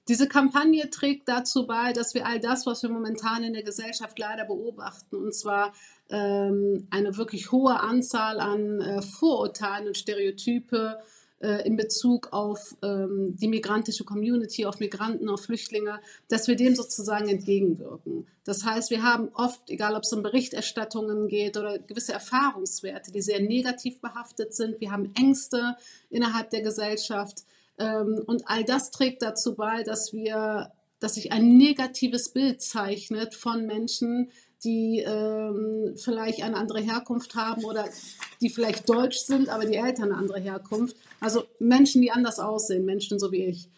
Diese 0.07 0.27
Kampagne 0.27 0.89
trägt 0.89 1.29
dazu 1.29 1.67
bei, 1.67 1.93
dass 1.93 2.13
wir 2.13 2.25
all 2.25 2.39
das, 2.39 2.65
was 2.65 2.81
wir 2.81 2.89
momentan 2.89 3.43
in 3.43 3.53
der 3.53 3.63
Gesellschaft 3.63 4.17
leider 4.17 4.45
beobachten, 4.45 5.15
und 5.15 5.33
zwar 5.33 5.73
ähm, 6.09 6.87
eine 6.89 7.17
wirklich 7.17 7.51
hohe 7.51 7.79
Anzahl 7.79 8.39
an 8.39 8.81
äh, 8.81 9.01
Vorurteilen 9.01 9.87
und 9.87 9.97
Stereotype 9.97 10.97
äh, 11.41 11.67
in 11.67 11.75
Bezug 11.75 12.33
auf 12.33 12.75
ähm, 12.81 13.35
die 13.35 13.47
migrantische 13.47 14.03
Community, 14.03 14.65
auf 14.65 14.79
Migranten, 14.79 15.29
auf 15.29 15.43
Flüchtlinge, 15.43 15.99
dass 16.29 16.47
wir 16.47 16.55
dem 16.55 16.75
sozusagen 16.75 17.29
entgegenwirken. 17.29 18.27
Das 18.43 18.63
heißt, 18.63 18.91
wir 18.91 19.03
haben 19.03 19.29
oft, 19.33 19.69
egal 19.69 19.95
ob 19.95 20.03
es 20.03 20.13
um 20.13 20.23
Berichterstattungen 20.23 21.27
geht 21.27 21.57
oder 21.57 21.79
gewisse 21.79 22.13
Erfahrungswerte, 22.13 23.11
die 23.11 23.21
sehr 23.21 23.39
negativ 23.39 23.99
behaftet 24.01 24.53
sind. 24.53 24.79
Wir 24.81 24.91
haben 24.91 25.11
Ängste 25.15 25.75
innerhalb 26.09 26.49
der 26.49 26.61
Gesellschaft. 26.61 27.43
Ähm, 27.81 28.21
und 28.27 28.43
all 28.45 28.63
das 28.63 28.91
trägt 28.91 29.23
dazu 29.23 29.55
bei, 29.55 29.83
dass 29.83 30.13
wir, 30.13 30.71
dass 30.99 31.15
sich 31.15 31.31
ein 31.31 31.57
negatives 31.57 32.29
Bild 32.29 32.61
zeichnet 32.61 33.33
von 33.33 33.65
Menschen, 33.65 34.29
die 34.63 34.99
ähm, 34.99 35.95
vielleicht 35.97 36.43
eine 36.43 36.55
andere 36.55 36.81
Herkunft 36.81 37.33
haben 37.33 37.65
oder 37.65 37.85
die 38.41 38.49
vielleicht 38.49 38.87
deutsch 38.87 39.17
sind, 39.17 39.49
aber 39.49 39.65
die 39.65 39.75
Eltern 39.75 40.11
eine 40.11 40.17
andere 40.17 40.39
Herkunft. 40.39 40.95
Also 41.19 41.45
Menschen, 41.57 42.01
die 42.01 42.11
anders 42.11 42.39
aussehen, 42.39 42.85
Menschen 42.85 43.17
so 43.17 43.31
wie 43.31 43.45
ich. 43.45 43.69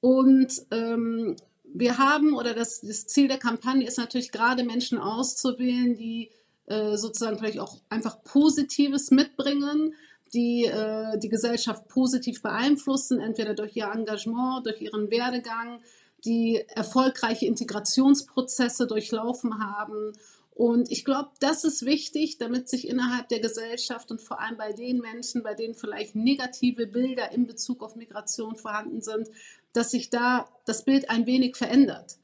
Und 0.00 0.62
ähm, 0.70 1.34
wir 1.64 1.98
haben, 1.98 2.34
oder 2.36 2.54
das, 2.54 2.80
das, 2.80 3.06
Ziel 3.06 3.26
der 3.26 3.38
Kampagne 3.38 3.86
ist 3.86 3.98
natürlich 3.98 4.30
gerade 4.30 4.62
Menschen 4.62 4.98
auszuwählen, 4.98 5.96
die 5.96 6.30
äh, 6.66 6.96
sozusagen 6.96 7.38
vielleicht 7.38 7.58
auch 7.58 7.78
einfach 7.88 8.22
Positives 8.22 9.10
mitbringen, 9.10 9.94
die 10.32 10.64
äh, 10.64 11.18
die 11.18 11.28
Gesellschaft 11.28 11.88
positiv 11.88 12.42
beeinflussen, 12.42 13.20
entweder 13.20 13.54
durch 13.54 13.76
ihr 13.76 13.90
Engagement, 13.92 14.66
durch 14.66 14.80
ihren 14.80 15.10
Werdegang, 15.10 15.80
die 16.24 16.62
erfolgreiche 16.68 17.46
Integrationsprozesse 17.46 18.86
durchlaufen 18.86 19.58
haben. 19.58 20.12
Und 20.54 20.90
ich 20.90 21.04
glaube, 21.04 21.30
das 21.40 21.64
ist 21.64 21.86
wichtig, 21.86 22.36
damit 22.38 22.68
sich 22.68 22.86
innerhalb 22.86 23.28
der 23.28 23.40
Gesellschaft 23.40 24.10
und 24.10 24.20
vor 24.20 24.40
allem 24.40 24.58
bei 24.58 24.72
den 24.72 24.98
Menschen, 24.98 25.42
bei 25.42 25.54
denen 25.54 25.74
vielleicht 25.74 26.14
negative 26.14 26.86
Bilder 26.86 27.32
in 27.32 27.46
Bezug 27.46 27.82
auf 27.82 27.96
Migration 27.96 28.56
vorhanden 28.56 29.00
sind, 29.00 29.28
dass 29.72 29.90
sich 29.90 30.10
da 30.10 30.46
das 30.66 30.84
Bild 30.84 31.08
ein 31.08 31.26
wenig 31.26 31.56
verändert. 31.56 32.18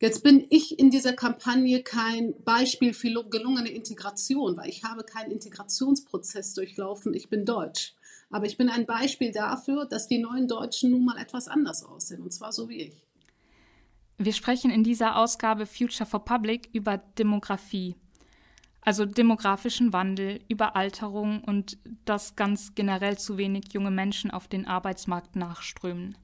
Jetzt 0.00 0.22
bin 0.22 0.46
ich 0.48 0.78
in 0.78 0.90
dieser 0.90 1.12
Kampagne 1.12 1.82
kein 1.82 2.32
Beispiel 2.42 2.94
für 2.94 3.22
gelungene 3.28 3.68
Integration, 3.68 4.56
weil 4.56 4.70
ich 4.70 4.82
habe 4.82 5.04
keinen 5.04 5.30
Integrationsprozess 5.30 6.54
durchlaufen. 6.54 7.12
Ich 7.12 7.28
bin 7.28 7.44
deutsch. 7.44 7.94
Aber 8.30 8.46
ich 8.46 8.56
bin 8.56 8.70
ein 8.70 8.86
Beispiel 8.86 9.30
dafür, 9.30 9.84
dass 9.84 10.08
die 10.08 10.18
neuen 10.18 10.48
Deutschen 10.48 10.90
nun 10.90 11.04
mal 11.04 11.18
etwas 11.18 11.48
anders 11.48 11.84
aussehen, 11.84 12.22
und 12.22 12.32
zwar 12.32 12.52
so 12.52 12.70
wie 12.70 12.80
ich. 12.80 13.02
Wir 14.16 14.32
sprechen 14.32 14.70
in 14.70 14.84
dieser 14.84 15.16
Ausgabe 15.16 15.66
Future 15.66 16.08
for 16.08 16.24
Public 16.24 16.70
über 16.72 16.96
Demografie, 16.96 17.96
also 18.80 19.04
demografischen 19.04 19.92
Wandel, 19.92 20.40
Überalterung 20.48 21.44
und 21.44 21.76
dass 22.06 22.36
ganz 22.36 22.74
generell 22.74 23.18
zu 23.18 23.36
wenig 23.36 23.72
junge 23.72 23.90
Menschen 23.90 24.30
auf 24.30 24.48
den 24.48 24.66
Arbeitsmarkt 24.66 25.36
nachströmen. 25.36 26.16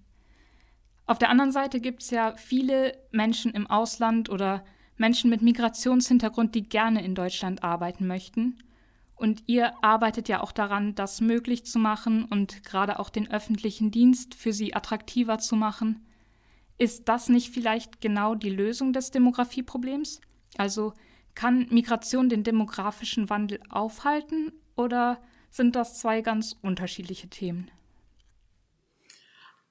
Auf 1.07 1.19
der 1.19 1.31
anderen 1.31 1.53
Seite 1.53 1.81
gibt 1.81 2.03
es 2.03 2.11
ja 2.11 2.35
viele 2.37 2.99
Menschen 3.13 3.53
im 3.53 3.69
Ausland 3.69 4.29
oder 4.29 4.65
Menschen 4.97 5.31
mit 5.31 5.41
Migrationshintergrund, 5.41 6.55
die 6.55 6.69
gerne 6.69 7.05
in 7.05 7.15
Deutschland 7.15 7.63
arbeiten 7.63 8.07
möchten. 8.07 8.59
Und 9.15 9.45
ihr 9.47 9.73
arbeitet 9.83 10.29
ja 10.29 10.43
auch 10.43 10.53
daran, 10.53 10.95
das 10.95 11.21
möglich 11.21 11.65
zu 11.65 11.79
machen 11.79 12.25
und 12.25 12.65
gerade 12.65 12.99
auch 12.99 13.09
den 13.09 13.31
öffentlichen 13.31 13.91
Dienst 13.91 14.35
für 14.35 14.53
sie 14.53 14.75
attraktiver 14.75 15.39
zu 15.39 15.57
machen. 15.57 16.05
Ist 16.77 17.09
das 17.09 17.29
nicht 17.29 17.55
vielleicht 17.55 18.01
genau 18.01 18.35
die 18.35 18.51
Lösung 18.51 18.93
des 18.93 19.11
Demografieproblems? 19.11 20.21
Also 20.59 20.93
kann 21.35 21.67
Migration 21.71 22.29
den 22.29 22.43
demografischen 22.43 23.31
Wandel 23.31 23.61
aufhalten 23.71 24.53
oder 24.75 25.21
sind 25.51 25.77
das 25.77 25.99
zwei 25.99 26.21
ganz 26.21 26.55
unterschiedliche 26.61 27.29
Themen? 27.29 27.71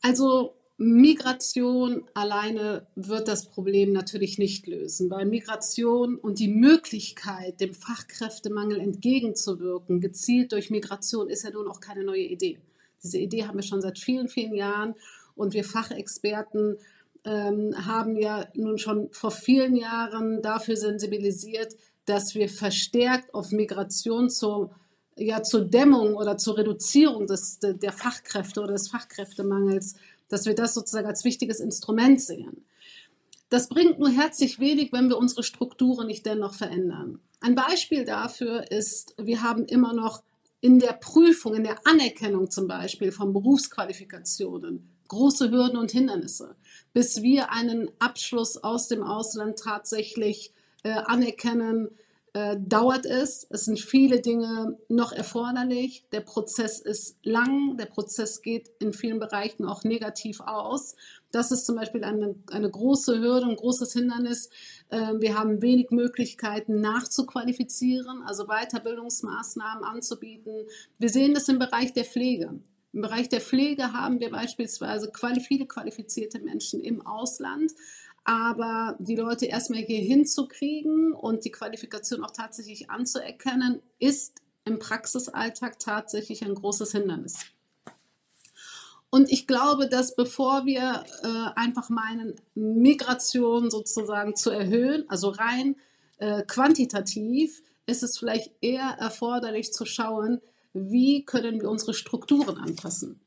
Also 0.02 0.56
Migration 0.78 2.04
alleine 2.14 2.86
wird 2.96 3.30
das 3.30 3.48
Problem 3.48 3.94
natürlich 3.94 4.38
nicht 4.38 4.68
lösen, 4.68 5.10
weil 5.10 5.26
Migration 5.26 6.18
und 6.18 6.40
die 6.40 6.50
Möglichkeit, 6.50 7.62
dem 7.62 7.74
Fachkräftemangel 7.74 8.82
entgegenzuwirken, 8.82 10.02
gezielt 10.02 10.52
durch 10.52 10.70
Migration, 10.70 11.30
ist 11.30 11.44
ja 11.44 11.52
nun 11.52 11.70
auch 11.70 11.80
keine 11.80 12.04
neue 12.04 12.24
Idee. 12.24 12.60
Diese 13.02 13.20
Idee 13.20 13.46
haben 13.46 13.58
wir 13.58 13.64
schon 13.64 13.82
seit 13.82 14.00
vielen, 14.00 14.28
vielen 14.28 14.54
Jahren 14.54 14.96
und 15.36 15.54
wir 15.54 15.64
Fachexperten 15.64 16.78
ähm, 17.24 17.74
haben 17.86 18.18
ja 18.18 18.48
nun 18.54 18.78
schon 18.78 19.10
vor 19.12 19.32
vielen 19.32 19.78
Jahren 19.78 20.42
dafür 20.42 20.76
sensibilisiert, 20.76 21.74
dass 22.06 22.36
wir 22.36 22.50
verstärkt 22.50 23.34
auf 23.34 23.52
Migration 23.52 24.30
zur, 24.30 24.72
ja, 25.16 25.42
zur 25.42 25.62
Dämmung 25.62 26.16
oder 26.16 26.38
zur 26.38 26.58
Reduzierung 26.58 27.28
des, 27.28 27.60
der 27.62 27.92
Fachkräfte 27.94 28.62
oder 28.62 28.74
des 28.74 28.90
Fachkräftemangels 28.90 29.96
dass 30.30 30.46
wir 30.46 30.56
das 30.56 30.74
sozusagen 30.74 31.08
als 31.08 31.24
wichtiges 31.24 31.60
Instrument 31.60 32.22
sehen. 32.22 32.66
Das 33.50 33.70
bringt 33.70 34.00
nur 34.00 34.10
herzlich 34.10 34.60
wenig, 34.60 34.92
wenn 34.92 35.10
wir 35.10 35.18
unsere 35.18 35.44
Strukturen 35.44 36.08
nicht 36.08 36.26
dennoch 36.26 36.56
verändern. 36.56 37.20
Ein 37.42 37.56
Beispiel 37.56 38.06
dafür 38.06 38.72
ist, 38.72 39.16
wir 39.18 39.44
haben 39.44 39.66
immer 39.66 39.94
noch 39.94 40.24
in 40.62 40.80
der 40.80 40.94
Prüfung, 40.94 41.54
in 41.54 41.64
der 41.64 41.86
Anerkennung 41.86 42.50
zum 42.50 42.68
Beispiel 42.68 43.12
von 43.12 43.34
Berufsqualifikationen 43.34 44.96
große 45.08 45.52
Hürden 45.52 45.78
und 45.78 45.92
Hindernisse, 45.92 46.56
bis 46.94 47.22
wir 47.22 47.52
einen 47.52 47.90
Abschluss 48.00 48.58
aus 48.58 48.88
dem 48.88 49.04
Ausland 49.04 49.60
tatsächlich 49.60 50.52
äh, 50.84 50.90
anerkennen, 50.92 51.90
äh, 52.36 52.58
dauert 52.60 53.06
es. 53.06 53.48
Es 53.50 53.64
sind 53.64 53.80
viele 53.80 54.20
Dinge 54.20 54.78
noch 54.90 55.14
erforderlich. 55.14 56.06
Der 56.12 56.20
Prozess 56.20 56.82
ist 56.82 57.18
lang. 57.24 57.78
Der 57.78 57.86
Prozess 57.86 58.42
geht 58.42 58.70
in 58.80 58.92
vielen 58.92 59.20
Bereichen 59.20 59.64
auch 59.64 59.86
negativ 59.86 60.42
aus. 60.42 60.98
Das 61.32 61.52
ist 61.52 61.66
zum 61.66 61.78
Beispiel 61.78 62.04
eine, 62.04 62.36
eine 62.52 62.70
große 62.70 63.22
Hürde, 63.22 63.46
ein 63.46 63.56
großes 63.56 63.94
Hindernis. 63.94 64.50
Äh, 64.90 65.14
wir 65.20 65.40
haben 65.40 65.62
wenig 65.62 65.92
Möglichkeiten 65.92 66.82
nachzuqualifizieren, 66.82 68.22
also 68.24 68.48
Weiterbildungsmaßnahmen 68.48 69.86
anzubieten. 69.86 70.68
Wir 71.00 71.10
sehen 71.10 71.34
das 71.34 71.48
im 71.48 71.58
Bereich 71.58 71.94
der 71.94 72.04
Pflege. 72.04 72.60
Im 72.92 73.02
Bereich 73.02 73.30
der 73.30 73.42
Pflege 73.42 73.94
haben 73.94 74.20
wir 74.20 74.30
beispielsweise 74.30 75.10
viele 75.40 75.68
qualifizierte 75.68 76.40
Menschen 76.40 76.82
im 76.82 77.06
Ausland, 77.06 77.74
aber 78.26 78.98
die 79.00 79.16
Leute 79.16 79.46
erstmal 79.46 79.82
hier 79.82 80.02
hinzukriegen 80.02 81.14
und 81.14 81.46
die 81.46 81.52
Qualifikation 81.52 82.24
auch 82.24 82.32
tatsächlich 82.32 82.90
anzuerkennen, 82.90 83.82
ist 84.00 84.42
im 84.66 84.80
Praxisalltag 84.80 85.80
tatsächlich 85.80 86.44
ein 86.44 86.56
großes 86.56 86.92
Hindernis. 86.92 87.38
Und 89.12 89.32
ich 89.32 89.48
glaube, 89.48 89.88
dass 89.88 90.16
bevor 90.16 90.66
wir 90.66 91.06
äh, 91.24 91.60
einfach 91.60 91.90
meinen, 91.90 92.34
Migration 92.56 93.70
sozusagen 93.70 94.36
zu 94.36 94.50
erhöhen, 94.50 95.06
also 95.08 95.30
rein 95.30 95.76
äh, 96.18 96.42
quantitativ, 96.42 97.62
ist 97.86 98.02
es 98.02 98.18
vielleicht 98.18 98.52
eher 98.62 98.98
erforderlich 99.00 99.72
zu 99.72 99.86
schauen, 99.86 100.42
wie 100.74 101.24
können 101.24 101.62
wir 101.62 101.70
unsere 101.70 101.94
Strukturen 101.94 102.58
anpassen. 102.58 103.22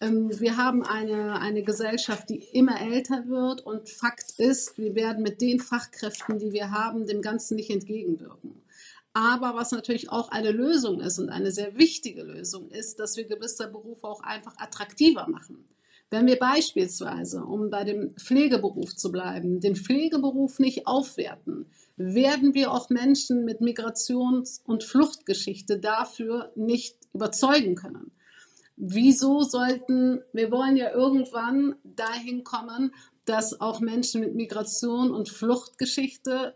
Ähm, 0.00 0.30
wir 0.40 0.56
haben 0.56 0.82
eine, 0.82 1.40
eine 1.40 1.62
Gesellschaft, 1.62 2.28
die 2.30 2.42
immer 2.52 2.80
älter 2.80 3.28
wird 3.28 3.60
und 3.62 3.88
Fakt 3.88 4.38
ist, 4.38 4.78
wir 4.78 4.94
werden 4.94 5.22
mit 5.22 5.40
den 5.40 5.60
Fachkräften, 5.60 6.38
die 6.38 6.52
wir 6.52 6.70
haben, 6.70 7.06
dem 7.06 7.22
Ganzen 7.22 7.56
nicht 7.56 7.70
entgegenwirken. 7.70 8.62
Aber 9.12 9.54
was 9.54 9.70
natürlich 9.70 10.10
auch 10.10 10.30
eine 10.30 10.50
Lösung 10.50 11.00
ist 11.00 11.20
und 11.20 11.28
eine 11.28 11.52
sehr 11.52 11.78
wichtige 11.78 12.24
Lösung 12.24 12.68
ist, 12.70 12.98
dass 12.98 13.16
wir 13.16 13.24
gewisse 13.24 13.68
Berufe 13.68 14.08
auch 14.08 14.20
einfach 14.20 14.56
attraktiver 14.58 15.28
machen. 15.28 15.64
Wenn 16.10 16.26
wir 16.26 16.38
beispielsweise, 16.38 17.44
um 17.44 17.70
bei 17.70 17.84
dem 17.84 18.10
Pflegeberuf 18.16 18.94
zu 18.94 19.10
bleiben, 19.10 19.60
den 19.60 19.74
Pflegeberuf 19.74 20.58
nicht 20.58 20.86
aufwerten, 20.86 21.66
werden 21.96 22.54
wir 22.54 22.72
auch 22.72 22.90
Menschen 22.90 23.44
mit 23.44 23.60
Migrations- 23.60 24.60
und 24.64 24.84
Fluchtgeschichte 24.84 25.78
dafür 25.78 26.52
nicht 26.56 26.96
überzeugen 27.12 27.74
können. 27.76 28.10
Wieso 28.76 29.42
sollten, 29.42 30.20
wir 30.32 30.50
wollen 30.50 30.76
ja 30.76 30.92
irgendwann 30.92 31.76
dahin 31.84 32.42
kommen, 32.44 32.92
dass 33.24 33.60
auch 33.60 33.80
Menschen 33.80 34.20
mit 34.20 34.34
Migration 34.34 35.10
und 35.12 35.28
Fluchtgeschichte 35.28 36.54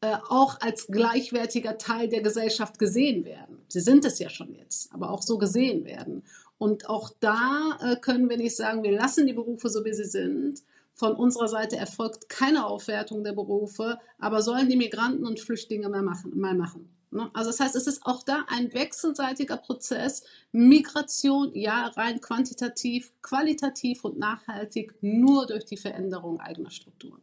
äh, 0.00 0.16
auch 0.28 0.60
als 0.60 0.86
gleichwertiger 0.86 1.76
Teil 1.76 2.08
der 2.08 2.22
Gesellschaft 2.22 2.78
gesehen 2.78 3.24
werden. 3.24 3.58
Sie 3.68 3.80
sind 3.80 4.04
es 4.04 4.18
ja 4.18 4.30
schon 4.30 4.54
jetzt, 4.54 4.92
aber 4.94 5.10
auch 5.10 5.22
so 5.22 5.36
gesehen 5.38 5.84
werden. 5.84 6.22
Und 6.56 6.88
auch 6.88 7.10
da 7.20 7.78
äh, 7.82 7.96
können 7.96 8.28
wir 8.30 8.38
nicht 8.38 8.56
sagen, 8.56 8.82
wir 8.82 8.92
lassen 8.92 9.26
die 9.26 9.34
Berufe 9.34 9.68
so, 9.68 9.84
wie 9.84 9.92
sie 9.92 10.04
sind. 10.04 10.62
Von 10.94 11.14
unserer 11.14 11.48
Seite 11.48 11.76
erfolgt 11.76 12.28
keine 12.28 12.66
Aufwertung 12.66 13.24
der 13.24 13.32
Berufe, 13.32 13.98
aber 14.18 14.42
sollen 14.42 14.68
die 14.68 14.76
Migranten 14.76 15.26
und 15.26 15.40
Flüchtlinge 15.40 15.88
mal 15.88 16.02
machen. 16.02 16.38
Mal 16.38 16.54
machen. 16.54 16.88
Ne? 17.10 17.30
Also 17.34 17.50
das 17.50 17.60
heißt, 17.60 17.76
es 17.76 17.86
ist 17.86 18.06
auch 18.06 18.22
da 18.22 18.44
ein 18.48 18.72
wechselseitiger 18.72 19.56
Prozess. 19.56 20.24
Migration, 20.52 21.50
ja, 21.54 21.88
rein 21.96 22.20
quantitativ, 22.20 23.12
qualitativ 23.22 24.04
und 24.04 24.18
nachhaltig 24.18 24.94
nur 25.00 25.46
durch 25.46 25.64
die 25.64 25.76
Veränderung 25.76 26.40
eigener 26.40 26.70
Strukturen. 26.70 27.20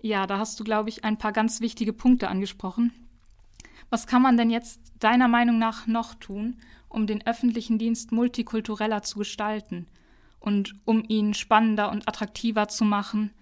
Ja, 0.00 0.26
da 0.28 0.38
hast 0.38 0.60
du, 0.60 0.64
glaube 0.64 0.88
ich, 0.90 1.04
ein 1.04 1.18
paar 1.18 1.32
ganz 1.32 1.60
wichtige 1.60 1.92
Punkte 1.92 2.28
angesprochen. 2.28 2.92
Was 3.90 4.06
kann 4.06 4.22
man 4.22 4.36
denn 4.36 4.50
jetzt 4.50 4.80
deiner 5.00 5.28
Meinung 5.28 5.58
nach 5.58 5.86
noch 5.86 6.14
tun, 6.14 6.60
um 6.88 7.06
den 7.06 7.26
öffentlichen 7.26 7.78
Dienst 7.78 8.12
multikultureller 8.12 9.02
zu 9.02 9.18
gestalten 9.18 9.88
und 10.38 10.74
um 10.84 11.04
ihn 11.08 11.34
spannender 11.34 11.90
und 11.90 12.06
attraktiver 12.06 12.68
zu 12.68 12.84
machen? 12.84 13.32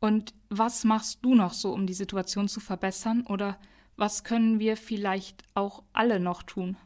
Und 0.00 0.34
was 0.48 0.84
machst 0.84 1.18
du 1.22 1.34
noch 1.34 1.52
so, 1.52 1.72
um 1.72 1.86
die 1.86 1.94
Situation 1.94 2.48
zu 2.48 2.60
verbessern? 2.60 3.24
Oder 3.28 3.58
was 3.96 4.24
können 4.24 4.58
wir 4.58 4.76
vielleicht 4.76 5.42
auch 5.54 5.82
alle 5.92 6.20
noch 6.20 6.42
tun? 6.42 6.76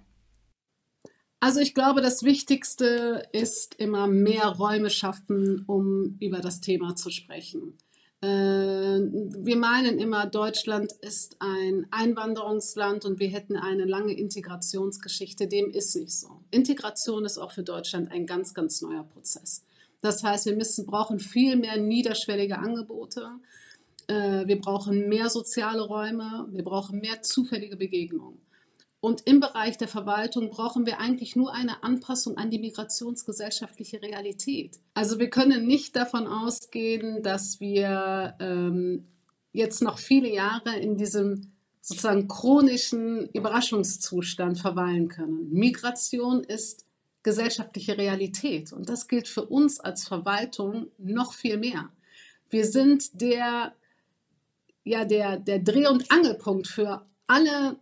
Also 1.40 1.60
ich 1.60 1.74
glaube, 1.74 2.02
das 2.02 2.22
Wichtigste 2.22 3.26
ist 3.32 3.74
immer 3.76 4.06
mehr 4.06 4.46
Räume 4.46 4.90
schaffen, 4.90 5.64
um 5.66 6.16
über 6.20 6.40
das 6.40 6.60
Thema 6.60 6.96
zu 6.96 7.10
sprechen. 7.10 7.78
Äh, 8.22 8.26
wir 8.28 9.56
meinen 9.56 9.98
immer, 9.98 10.26
Deutschland 10.26 10.92
ist 11.00 11.36
ein 11.40 11.86
Einwanderungsland 11.90 13.06
und 13.06 13.18
wir 13.18 13.28
hätten 13.28 13.56
eine 13.56 13.86
lange 13.86 14.12
Integrationsgeschichte. 14.12 15.48
Dem 15.48 15.70
ist 15.70 15.96
nicht 15.96 16.12
so. 16.12 16.44
Integration 16.50 17.24
ist 17.24 17.38
auch 17.38 17.52
für 17.52 17.62
Deutschland 17.62 18.12
ein 18.12 18.26
ganz, 18.26 18.52
ganz 18.52 18.82
neuer 18.82 19.04
Prozess. 19.04 19.64
Das 20.00 20.22
heißt, 20.22 20.46
wir 20.46 20.56
müssen, 20.56 20.86
brauchen 20.86 21.18
viel 21.18 21.56
mehr 21.56 21.76
niederschwellige 21.76 22.58
Angebote. 22.58 23.28
Äh, 24.06 24.46
wir 24.46 24.60
brauchen 24.60 25.08
mehr 25.08 25.28
soziale 25.28 25.82
Räume. 25.82 26.46
Wir 26.50 26.64
brauchen 26.64 27.00
mehr 27.00 27.22
zufällige 27.22 27.76
Begegnungen. 27.76 28.40
Und 29.00 29.26
im 29.26 29.40
Bereich 29.40 29.78
der 29.78 29.88
Verwaltung 29.88 30.50
brauchen 30.50 30.84
wir 30.84 31.00
eigentlich 31.00 31.34
nur 31.34 31.54
eine 31.54 31.82
Anpassung 31.82 32.36
an 32.36 32.50
die 32.50 32.58
migrationsgesellschaftliche 32.58 34.02
Realität. 34.02 34.78
Also 34.92 35.18
wir 35.18 35.30
können 35.30 35.66
nicht 35.66 35.96
davon 35.96 36.26
ausgehen, 36.26 37.22
dass 37.22 37.60
wir 37.60 38.34
ähm, 38.40 39.06
jetzt 39.52 39.80
noch 39.80 39.98
viele 39.98 40.30
Jahre 40.30 40.78
in 40.78 40.96
diesem 40.96 41.52
sozusagen 41.80 42.28
chronischen 42.28 43.26
Überraschungszustand 43.30 44.58
verweilen 44.58 45.08
können. 45.08 45.48
Migration 45.50 46.44
ist 46.44 46.84
gesellschaftliche 47.22 47.98
Realität 47.98 48.72
und 48.72 48.88
das 48.88 49.08
gilt 49.08 49.28
für 49.28 49.44
uns 49.44 49.80
als 49.80 50.06
Verwaltung 50.08 50.90
noch 50.98 51.34
viel 51.34 51.58
mehr. 51.58 51.90
Wir 52.48 52.64
sind 52.64 53.20
der, 53.20 53.74
ja, 54.84 55.04
der, 55.04 55.38
der 55.38 55.58
Dreh- 55.58 55.88
und 55.88 56.10
Angelpunkt 56.10 56.66
für 56.66 57.06
alle 57.26 57.76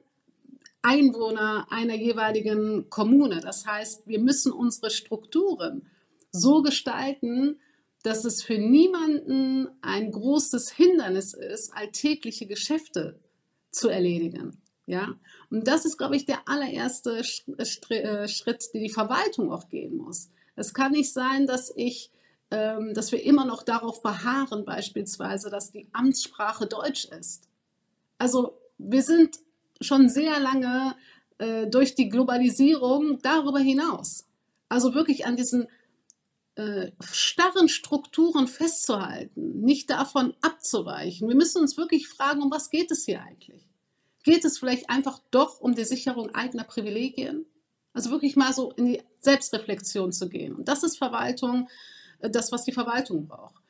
Einwohner 0.82 1.66
einer 1.70 1.94
jeweiligen 1.94 2.88
Kommune. 2.90 3.40
Das 3.40 3.66
heißt, 3.66 4.06
wir 4.06 4.20
müssen 4.20 4.52
unsere 4.52 4.90
Strukturen 4.90 5.86
so 6.30 6.62
gestalten, 6.62 7.58
dass 8.02 8.24
es 8.24 8.42
für 8.42 8.58
niemanden 8.58 9.68
ein 9.80 10.12
großes 10.12 10.70
Hindernis 10.70 11.34
ist, 11.34 11.72
alltägliche 11.74 12.46
Geschäfte 12.46 13.18
zu 13.70 13.88
erledigen. 13.88 14.60
Ja, 14.86 15.14
und 15.50 15.66
das 15.66 15.84
ist, 15.84 15.96
glaube 15.96 16.16
ich, 16.16 16.26
der 16.26 16.46
allererste 16.46 17.18
äh, 17.18 18.28
Schritt, 18.28 18.74
den 18.74 18.82
die 18.82 18.90
Verwaltung 18.90 19.50
auch 19.50 19.68
gehen 19.68 19.96
muss. 19.96 20.30
Es 20.56 20.74
kann 20.74 20.92
nicht 20.92 21.12
sein, 21.12 21.46
dass 21.46 21.72
ich, 21.74 22.10
ähm, 22.50 22.92
dass 22.94 23.12
wir 23.12 23.22
immer 23.22 23.44
noch 23.44 23.62
darauf 23.62 24.02
beharren, 24.02 24.64
beispielsweise, 24.64 25.50
dass 25.50 25.70
die 25.70 25.88
Amtssprache 25.92 26.66
Deutsch 26.66 27.06
ist. 27.06 27.48
Also 28.18 28.58
wir 28.76 29.02
sind 29.02 29.38
schon 29.80 30.08
sehr 30.08 30.38
lange 30.38 30.96
äh, 31.38 31.66
durch 31.66 31.94
die 31.94 32.08
Globalisierung 32.08 33.20
darüber 33.22 33.60
hinaus. 33.60 34.26
Also 34.68 34.94
wirklich 34.94 35.24
an 35.24 35.36
diesen 35.36 35.68
äh, 36.56 36.90
starren 37.00 37.68
Strukturen 37.68 38.48
festzuhalten, 38.48 39.60
nicht 39.60 39.88
davon 39.88 40.34
abzuweichen. 40.42 41.28
Wir 41.28 41.36
müssen 41.36 41.62
uns 41.62 41.76
wirklich 41.76 42.08
fragen, 42.08 42.42
um 42.42 42.50
was 42.50 42.68
geht 42.68 42.90
es 42.90 43.04
hier 43.04 43.22
eigentlich? 43.22 43.67
Geht 44.28 44.44
es 44.44 44.58
vielleicht 44.58 44.90
einfach 44.90 45.20
doch 45.30 45.58
um 45.58 45.74
die 45.74 45.86
Sicherung 45.86 46.34
eigener 46.34 46.64
Privilegien? 46.64 47.46
Also 47.94 48.10
wirklich 48.10 48.36
mal 48.36 48.52
so 48.52 48.72
in 48.72 48.84
die 48.84 49.02
Selbstreflexion 49.20 50.12
zu 50.12 50.28
gehen. 50.28 50.54
Und 50.54 50.68
das 50.68 50.82
ist 50.82 50.98
Verwaltung, 50.98 51.70
äh, 52.18 52.28
das, 52.28 52.52
was 52.52 52.64
die 52.64 52.72
Verwaltung 52.72 53.26
braucht. 53.26 53.64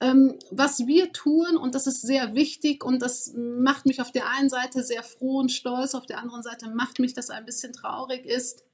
Ähm, 0.00 0.36
was 0.50 0.84
wir 0.84 1.12
tun, 1.12 1.56
und 1.56 1.76
das 1.76 1.86
ist 1.86 2.02
sehr 2.02 2.34
wichtig 2.34 2.82
und 2.82 3.00
das 3.00 3.34
macht 3.36 3.86
mich 3.86 4.02
auf 4.02 4.10
der 4.10 4.28
einen 4.28 4.48
Seite 4.48 4.82
sehr 4.82 5.04
froh 5.04 5.38
und 5.38 5.52
stolz, 5.52 5.94
auf 5.94 6.06
der 6.06 6.18
anderen 6.18 6.42
Seite 6.42 6.68
macht 6.70 6.98
mich 6.98 7.14
das 7.14 7.30
ein 7.30 7.46
bisschen 7.46 7.72
traurig, 7.72 8.26
ist, 8.26 8.64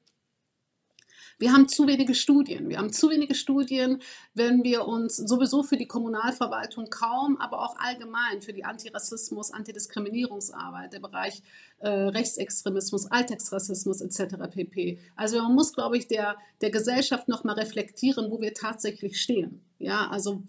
wir 1.39 1.53
haben 1.53 1.69
zu 1.69 1.87
wenige 1.87 2.15
Studien. 2.15 2.69
Wir 2.69 2.79
haben 2.79 2.93
zu 2.93 3.11
wenige 3.11 3.35
Studien, 3.35 4.01
wenn 4.35 4.65
wir 4.65 4.87
uns 4.87 5.17
sowieso 5.17 5.63
für 5.63 5.77
die 5.77 5.87
Kommunalverwaltung 5.87 6.89
kaum, 6.89 7.37
aber 7.39 7.63
auch 7.63 7.77
allgemein 7.79 8.41
für 8.41 8.53
die 8.53 8.65
Antirassismus, 8.65 9.53
Antidiskriminierungsarbeit, 9.53 10.95
der 10.95 11.01
Bereich 11.01 11.43
äh, 11.81 11.89
Rechtsextremismus, 11.89 13.11
Alltagsrassismus 13.11 14.01
etc. 14.01 14.37
pp. 14.51 14.99
Also 15.15 15.43
man 15.43 15.55
muss, 15.55 15.75
glaube 15.75 15.99
ich, 15.99 16.09
der, 16.09 16.37
der 16.63 16.71
Gesellschaft 16.71 17.29
nochmal 17.29 17.57
reflektieren, 17.57 18.31
wo 18.31 18.41
wir 18.41 18.55
tatsächlich 18.55 19.21
stehen. 19.21 19.61
Ja, 19.79 20.09
also 20.09 20.43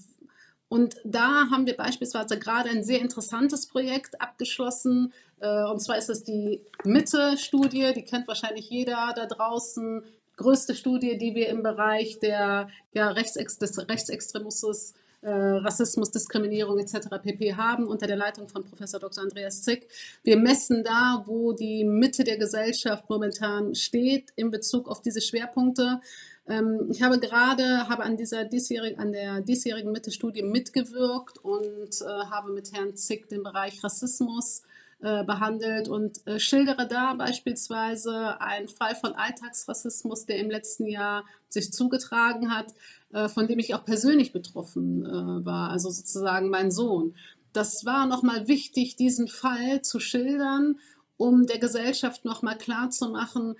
und 0.69 0.97
da 1.05 1.49
haben 1.49 1.65
wir 1.65 1.77
beispielsweise 1.77 2.37
gerade 2.37 2.69
ein 2.69 2.83
sehr 2.83 2.99
interessantes 2.99 3.67
Projekt 3.67 4.19
abgeschlossen. 4.19 5.13
Äh, 5.39 5.63
und 5.63 5.79
zwar 5.79 5.97
ist 5.97 6.09
es 6.09 6.23
die 6.23 6.61
Mitte-Studie, 6.83 7.93
die 7.95 8.03
kennt 8.03 8.27
wahrscheinlich 8.27 8.69
jeder 8.69 9.13
da 9.15 9.25
draußen. 9.25 10.03
Größte 10.37 10.75
Studie, 10.75 11.17
die 11.17 11.35
wir 11.35 11.49
im 11.49 11.63
Bereich 11.63 12.19
der 12.19 12.69
ja, 12.93 13.09
Rechtsex 13.09 13.57
des 13.57 13.89
Rechtsextremismus, 13.89 14.93
äh, 15.21 15.31
Rassismus, 15.31 16.11
Diskriminierung 16.11 16.77
etc. 16.79 17.09
pp. 17.21 17.55
haben, 17.55 17.87
unter 17.87 18.07
der 18.07 18.17
Leitung 18.17 18.47
von 18.47 18.63
Professor 18.63 18.99
Dr. 18.99 19.23
Andreas 19.23 19.63
Zick. 19.63 19.87
Wir 20.23 20.37
messen 20.37 20.83
da, 20.83 21.23
wo 21.25 21.53
die 21.53 21.83
Mitte 21.83 22.23
der 22.23 22.37
Gesellschaft 22.37 23.09
momentan 23.09 23.73
steht 23.73 24.31
in 24.35 24.51
Bezug 24.51 24.87
auf 24.87 25.01
diese 25.01 25.21
Schwerpunkte. 25.21 26.01
Ähm, 26.47 26.87
ich 26.91 27.01
habe 27.01 27.19
gerade 27.19 27.89
habe 27.89 28.03
an 28.03 28.15
dieser 28.15 28.45
diesjährigen, 28.45 28.99
an 28.99 29.11
der 29.11 29.41
diesjährigen 29.41 29.91
Mitte-Studie 29.91 30.43
mitgewirkt 30.43 31.39
und 31.43 32.01
äh, 32.01 32.05
habe 32.05 32.53
mit 32.53 32.71
Herrn 32.73 32.95
Zick 32.95 33.27
den 33.27 33.43
Bereich 33.43 33.83
Rassismus 33.83 34.61
äh, 34.99 35.23
behandelt 35.23 35.89
und 35.89 36.25
äh, 36.25 36.39
schildere 36.39 36.87
da 36.87 37.13
beispielsweise 37.13 38.41
einen 38.41 38.67
Fall 38.67 38.95
von 38.95 39.13
Alltagsrassismus, 39.13 40.25
der 40.25 40.37
im 40.37 40.49
letzten 40.49 40.87
Jahr 40.87 41.25
sich 41.49 41.71
zugetragen 41.71 42.55
hat, 42.55 42.73
äh, 43.13 43.29
von 43.29 43.47
dem 43.47 43.59
ich 43.59 43.75
auch 43.75 43.85
persönlich 43.85 44.33
betroffen 44.33 45.05
äh, 45.05 45.45
war, 45.45 45.69
also 45.69 45.89
sozusagen 45.89 46.49
mein 46.49 46.71
Sohn. 46.71 47.15
Das 47.53 47.85
war 47.85 48.05
nochmal 48.05 48.47
wichtig, 48.47 48.95
diesen 48.95 49.27
Fall 49.27 49.81
zu 49.81 49.99
schildern, 49.99 50.79
um 51.15 51.45
der 51.45 51.59
Gesellschaft 51.59 52.25
nochmal 52.25 52.57
klarzumachen, 52.57 53.55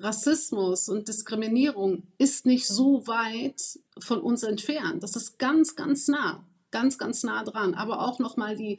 Rassismus 0.00 0.88
und 0.88 1.08
Diskriminierung 1.08 2.04
ist 2.16 2.46
nicht 2.46 2.66
so 2.66 3.06
weit 3.06 3.78
von 3.98 4.20
uns 4.20 4.42
entfernt. 4.42 5.02
Das 5.02 5.14
ist 5.14 5.38
ganz, 5.38 5.76
ganz 5.76 6.08
nah, 6.08 6.42
ganz, 6.70 6.96
ganz 6.96 7.22
nah 7.22 7.44
dran. 7.44 7.74
Aber 7.74 8.00
auch 8.00 8.18
nochmal 8.18 8.56
die 8.56 8.78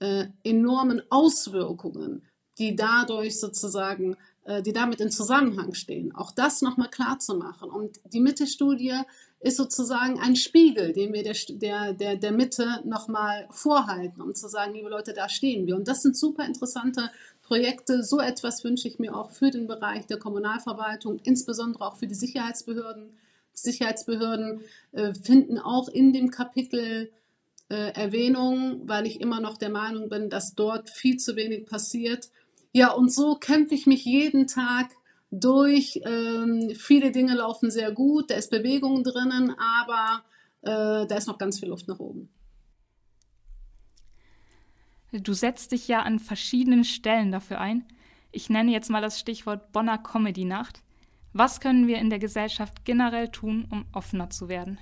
äh, 0.00 0.26
enormen 0.42 1.02
Auswirkungen, 1.10 2.22
die 2.58 2.74
dadurch 2.74 3.38
sozusagen, 3.38 4.16
äh, 4.44 4.62
die 4.62 4.72
damit 4.72 5.00
in 5.00 5.10
Zusammenhang 5.10 5.74
stehen. 5.74 6.14
Auch 6.14 6.32
das 6.32 6.62
nochmal 6.62 6.90
klar 6.90 7.18
zu 7.18 7.36
machen. 7.36 7.70
Und 7.70 8.00
die 8.12 8.20
Mitte-Studie 8.20 8.94
ist 9.40 9.56
sozusagen 9.56 10.20
ein 10.20 10.36
Spiegel, 10.36 10.92
den 10.92 11.12
wir 11.12 11.22
der, 11.22 11.34
der, 11.48 11.92
der, 11.94 12.16
der 12.16 12.32
Mitte 12.32 12.82
nochmal 12.84 13.48
vorhalten, 13.50 14.20
um 14.20 14.34
zu 14.34 14.48
sagen, 14.48 14.74
liebe 14.74 14.90
Leute, 14.90 15.14
da 15.14 15.28
stehen 15.28 15.66
wir. 15.66 15.76
Und 15.76 15.88
das 15.88 16.02
sind 16.02 16.16
super 16.16 16.44
interessante 16.44 17.10
Projekte. 17.42 18.02
So 18.02 18.20
etwas 18.20 18.62
wünsche 18.64 18.86
ich 18.86 18.98
mir 18.98 19.16
auch 19.16 19.30
für 19.30 19.50
den 19.50 19.66
Bereich 19.66 20.06
der 20.06 20.18
Kommunalverwaltung, 20.18 21.20
insbesondere 21.24 21.86
auch 21.86 21.96
für 21.96 22.06
die 22.06 22.14
Sicherheitsbehörden. 22.14 23.18
Sicherheitsbehörden 23.52 24.60
äh, 24.92 25.14
finden 25.14 25.58
auch 25.58 25.88
in 25.88 26.12
dem 26.12 26.30
Kapitel 26.30 27.10
äh, 27.70 27.92
Erwähnung, 27.92 28.82
weil 28.84 29.06
ich 29.06 29.20
immer 29.20 29.40
noch 29.40 29.56
der 29.56 29.70
Meinung 29.70 30.08
bin, 30.08 30.28
dass 30.28 30.54
dort 30.54 30.90
viel 30.90 31.16
zu 31.16 31.36
wenig 31.36 31.66
passiert. 31.66 32.28
Ja, 32.72 32.92
und 32.92 33.12
so 33.12 33.36
kämpfe 33.36 33.74
ich 33.74 33.86
mich 33.86 34.04
jeden 34.04 34.46
Tag 34.46 34.90
durch. 35.30 36.00
Ähm, 36.04 36.72
viele 36.76 37.12
Dinge 37.12 37.34
laufen 37.34 37.70
sehr 37.70 37.92
gut, 37.92 38.30
da 38.30 38.34
ist 38.34 38.50
Bewegung 38.50 39.04
drinnen, 39.04 39.54
aber 39.58 40.24
äh, 40.62 41.06
da 41.06 41.14
ist 41.16 41.28
noch 41.28 41.38
ganz 41.38 41.60
viel 41.60 41.68
Luft 41.68 41.88
nach 41.88 41.98
oben. 41.98 42.28
Du 45.12 45.32
setzt 45.32 45.72
dich 45.72 45.88
ja 45.88 46.02
an 46.02 46.18
verschiedenen 46.18 46.84
Stellen 46.84 47.32
dafür 47.32 47.60
ein. 47.60 47.84
Ich 48.30 48.48
nenne 48.48 48.70
jetzt 48.70 48.90
mal 48.90 49.02
das 49.02 49.18
Stichwort 49.18 49.72
Bonner 49.72 49.98
Comedy 49.98 50.44
Nacht. 50.44 50.82
Was 51.32 51.60
können 51.60 51.86
wir 51.86 51.98
in 51.98 52.10
der 52.10 52.18
Gesellschaft 52.20 52.84
generell 52.84 53.28
tun, 53.28 53.66
um 53.70 53.86
offener 53.92 54.30
zu 54.30 54.48
werden? 54.48 54.78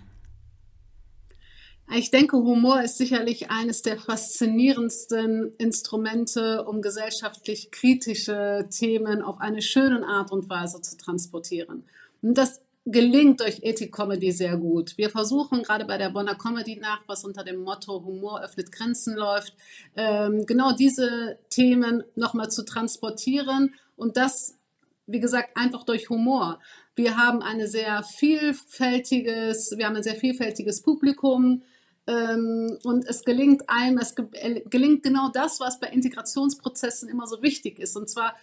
Ich 1.90 2.10
denke, 2.10 2.36
Humor 2.36 2.82
ist 2.82 2.98
sicherlich 2.98 3.50
eines 3.50 3.80
der 3.80 3.98
faszinierendsten 3.98 5.54
Instrumente, 5.56 6.64
um 6.64 6.82
gesellschaftlich 6.82 7.70
kritische 7.70 8.68
Themen 8.70 9.22
auf 9.22 9.40
eine 9.40 9.62
schöne 9.62 10.06
Art 10.06 10.30
und 10.30 10.50
Weise 10.50 10.82
zu 10.82 10.98
transportieren. 10.98 11.84
Und 12.20 12.36
das 12.36 12.60
gelingt 12.84 13.40
durch 13.40 13.60
Ethik-Comedy 13.62 14.32
sehr 14.32 14.56
gut. 14.58 14.98
Wir 14.98 15.08
versuchen 15.08 15.62
gerade 15.62 15.86
bei 15.86 15.96
der 15.96 16.10
Bonner 16.10 16.34
Comedy 16.34 16.76
Nacht, 16.76 17.04
was 17.06 17.24
unter 17.24 17.42
dem 17.42 17.62
Motto 17.62 18.04
Humor 18.04 18.42
öffnet 18.42 18.70
Grenzen 18.70 19.16
läuft, 19.16 19.54
ähm, 19.96 20.44
genau 20.46 20.72
diese 20.72 21.38
Themen 21.48 22.04
nochmal 22.16 22.50
zu 22.50 22.64
transportieren 22.64 23.74
und 23.96 24.16
das, 24.16 24.58
wie 25.06 25.20
gesagt, 25.20 25.56
einfach 25.56 25.84
durch 25.84 26.10
Humor. 26.10 26.60
Wir 26.94 27.16
haben 27.16 27.42
eine 27.42 27.66
sehr 27.66 28.02
vielfältiges, 28.02 29.74
wir 29.76 29.86
haben 29.86 29.96
ein 29.96 30.02
sehr 30.02 30.16
vielfältiges 30.16 30.82
Publikum. 30.82 31.62
Ähm, 32.08 32.78
und 32.84 33.06
es 33.06 33.22
gelingt 33.22 33.68
einem, 33.68 33.98
es 33.98 34.14
gelingt 34.16 35.02
genau 35.02 35.28
das, 35.28 35.60
was 35.60 35.78
bei 35.78 35.88
Integrationsprozessen 35.88 37.08
immer 37.08 37.26
so 37.26 37.42
wichtig 37.42 37.78
ist. 37.78 37.96
Und 37.96 38.08
zwar 38.08 38.34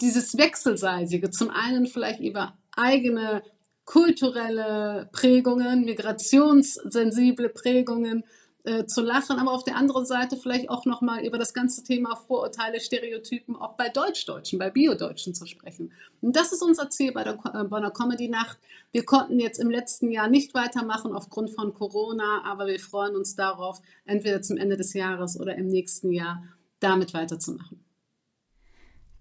dieses 0.00 0.38
Wechselseitige. 0.38 1.30
Zum 1.30 1.50
einen 1.50 1.86
vielleicht 1.86 2.20
über 2.20 2.56
eigene 2.74 3.42
kulturelle 3.84 5.10
Prägungen, 5.12 5.84
migrationssensible 5.84 7.50
Prägungen 7.50 8.24
äh, 8.64 8.86
zu 8.86 9.02
lachen, 9.02 9.38
aber 9.38 9.50
auf 9.52 9.64
der 9.64 9.76
anderen 9.76 10.06
Seite 10.06 10.36
vielleicht 10.36 10.70
auch 10.70 10.84
nochmal 10.84 11.24
über 11.24 11.36
das 11.36 11.52
ganze 11.52 11.82
Thema 11.82 12.14
Vorurteile, 12.14 12.80
Stereotypen 12.80 13.56
auch 13.56 13.76
bei 13.76 13.88
Deutschdeutschen, 13.88 14.58
bei 14.58 14.70
Biodeutschen 14.70 15.34
zu 15.34 15.46
sprechen. 15.46 15.92
Und 16.20 16.36
das 16.36 16.52
ist 16.52 16.62
unser 16.62 16.88
Ziel 16.88 17.10
bei 17.12 17.24
der 17.24 17.38
äh, 17.54 17.64
Bonner 17.64 17.90
Comedy 17.90 18.28
Nacht. 18.28 18.58
Wir 18.92 19.04
konnten 19.04 19.40
jetzt 19.40 19.58
im 19.58 19.68
letzten 19.68 20.10
Jahr 20.10 20.28
nicht 20.28 20.54
weitermachen 20.54 21.12
aufgrund 21.12 21.50
von 21.50 21.74
Corona, 21.74 22.44
aber 22.44 22.66
wir 22.68 22.78
freuen 22.78 23.16
uns 23.16 23.34
darauf, 23.34 23.80
entweder 24.04 24.42
zum 24.42 24.56
Ende 24.56 24.76
des 24.76 24.94
Jahres 24.94 25.40
oder 25.40 25.56
im 25.56 25.66
nächsten 25.66 26.12
Jahr 26.12 26.44
damit 26.78 27.14
weiterzumachen. 27.14 27.84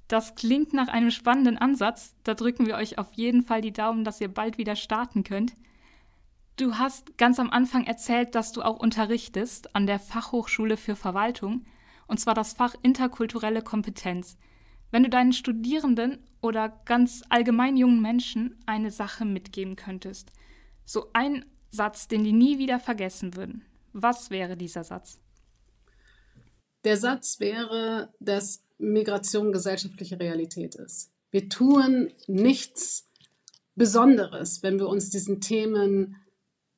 Das 0.07 0.35
klingt 0.35 0.73
nach 0.73 0.89
einem 0.89 1.09
spannenden 1.09 1.57
Ansatz. 1.57 2.15
Da 2.23 2.33
drücken 2.33 2.67
wir 2.67 2.75
euch 2.75 2.97
auf 2.97 3.13
jeden 3.13 3.43
Fall 3.43 3.61
die 3.61 3.73
Daumen, 3.73 4.03
dass 4.03 4.19
ihr 4.19 4.27
bald 4.27 4.57
wieder 4.57 4.75
starten 4.75 5.23
könnt. 5.23 5.53
Du 6.61 6.77
hast 6.77 7.17
ganz 7.17 7.39
am 7.39 7.49
Anfang 7.49 7.87
erzählt, 7.87 8.35
dass 8.35 8.51
du 8.51 8.61
auch 8.61 8.79
unterrichtest 8.79 9.75
an 9.75 9.87
der 9.87 9.97
Fachhochschule 9.97 10.77
für 10.77 10.95
Verwaltung, 10.95 11.65
und 12.05 12.19
zwar 12.19 12.35
das 12.35 12.53
Fach 12.53 12.75
interkulturelle 12.83 13.63
Kompetenz. 13.63 14.37
Wenn 14.91 15.01
du 15.01 15.09
deinen 15.09 15.33
Studierenden 15.33 16.19
oder 16.39 16.69
ganz 16.85 17.23
allgemein 17.29 17.77
jungen 17.77 17.99
Menschen 17.99 18.59
eine 18.67 18.91
Sache 18.91 19.25
mitgeben 19.25 19.75
könntest, 19.75 20.33
so 20.85 21.07
ein 21.13 21.45
Satz, 21.71 22.07
den 22.07 22.23
die 22.23 22.31
nie 22.31 22.59
wieder 22.59 22.79
vergessen 22.79 23.35
würden, 23.35 23.65
was 23.91 24.29
wäre 24.29 24.55
dieser 24.55 24.83
Satz? 24.83 25.19
Der 26.83 26.97
Satz 26.97 27.39
wäre, 27.39 28.13
dass 28.19 28.63
Migration 28.77 29.51
gesellschaftliche 29.51 30.19
Realität 30.19 30.75
ist. 30.75 31.09
Wir 31.31 31.49
tun 31.49 32.13
nichts 32.27 33.09
Besonderes, 33.73 34.61
wenn 34.61 34.77
wir 34.77 34.89
uns 34.89 35.09
diesen 35.09 35.41
Themen 35.41 36.17